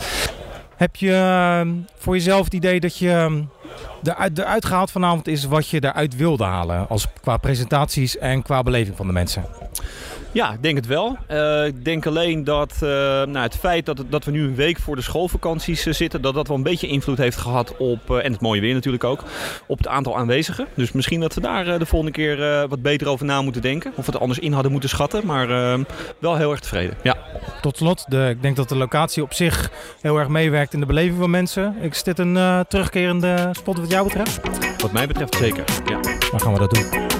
Heb 0.76 0.96
je 0.96 1.12
eh, 1.12 1.70
voor 1.96 2.14
jezelf 2.14 2.44
het 2.44 2.54
idee 2.54 2.80
dat 2.80 2.96
je 2.96 3.44
eh, 4.02 4.12
eruit, 4.12 4.38
eruit 4.38 4.64
gehaald 4.64 4.90
vanavond 4.90 5.26
is 5.26 5.44
wat 5.44 5.68
je 5.68 5.84
eruit 5.84 6.16
wilde 6.16 6.44
halen? 6.44 6.88
Als 6.88 7.06
qua 7.20 7.36
presentaties 7.36 8.18
en 8.18 8.42
qua 8.42 8.62
beleving 8.62 8.96
van 8.96 9.06
de 9.06 9.12
mensen. 9.12 9.44
Ja, 10.32 10.52
ik 10.52 10.62
denk 10.62 10.76
het 10.76 10.86
wel. 10.86 11.18
Eh, 11.26 11.66
ik 11.66 11.84
denk 11.84 12.06
alleen 12.06 12.44
dat 12.44 12.72
eh, 12.74 12.80
nou, 12.80 13.38
het 13.38 13.56
feit 13.56 13.86
dat, 13.86 14.02
dat 14.08 14.24
we 14.24 14.30
nu 14.30 14.44
een 14.44 14.54
week 14.54 14.78
voor 14.78 14.96
de 14.96 15.02
schoolvakanties 15.02 15.86
eh, 15.86 15.92
zitten, 15.92 16.22
dat 16.22 16.34
dat 16.34 16.48
wel 16.48 16.56
een 16.56 16.62
beetje 16.62 16.86
invloed 16.86 17.18
heeft 17.18 17.36
gehad 17.36 17.76
op, 17.76 18.10
en 18.10 18.32
het 18.32 18.40
mooie 18.40 18.60
weer 18.60 18.74
natuurlijk 18.74 19.04
ook, 19.04 19.24
op 19.66 19.78
het 19.78 19.86
aantal 19.88 20.16
aanwezigen. 20.16 20.66
Dus 20.74 20.92
misschien 20.92 21.20
dat 21.20 21.34
we 21.34 21.40
daar 21.40 21.78
de 21.78 21.86
volgende 21.86 22.12
keer 22.12 22.68
wat 22.68 22.82
beter 22.82 23.08
over 23.08 23.26
na 23.26 23.42
moeten 23.42 23.62
denken. 23.62 23.92
Of 23.96 24.06
we 24.06 24.12
het 24.12 24.20
anders 24.20 24.38
in 24.38 24.52
hadden 24.52 24.72
moeten 24.72 24.88
schatten. 24.88 25.26
Maar 25.26 25.48
wel 26.18 26.36
heel 26.36 26.50
erg 26.50 26.60
tevreden. 26.60 26.96
Ja. 27.02 27.16
Tot 27.60 27.76
slot, 27.76 28.04
de, 28.08 28.28
ik 28.28 28.42
denk 28.42 28.56
dat 28.56 28.68
de 28.68 28.76
locatie 28.76 29.22
op 29.22 29.32
zich 29.32 29.70
heel 30.00 30.18
erg 30.18 30.28
meewerkt 30.28 30.72
in 30.72 30.80
de 30.80 30.86
beleving 30.86 31.18
van 31.18 31.30
mensen. 31.30 31.76
Is 31.80 32.02
dit 32.02 32.18
een 32.18 32.64
terugkerende 32.68 33.48
spot 33.52 33.78
wat 33.78 33.90
jou 33.90 34.04
betreft? 34.04 34.40
Wat 34.82 34.92
mij 34.92 35.06
betreft 35.06 35.34
zeker. 35.34 35.64
Ja. 35.86 36.00
Dan 36.30 36.40
gaan 36.40 36.52
we 36.52 36.58
dat 36.58 36.70
doen. 36.70 37.19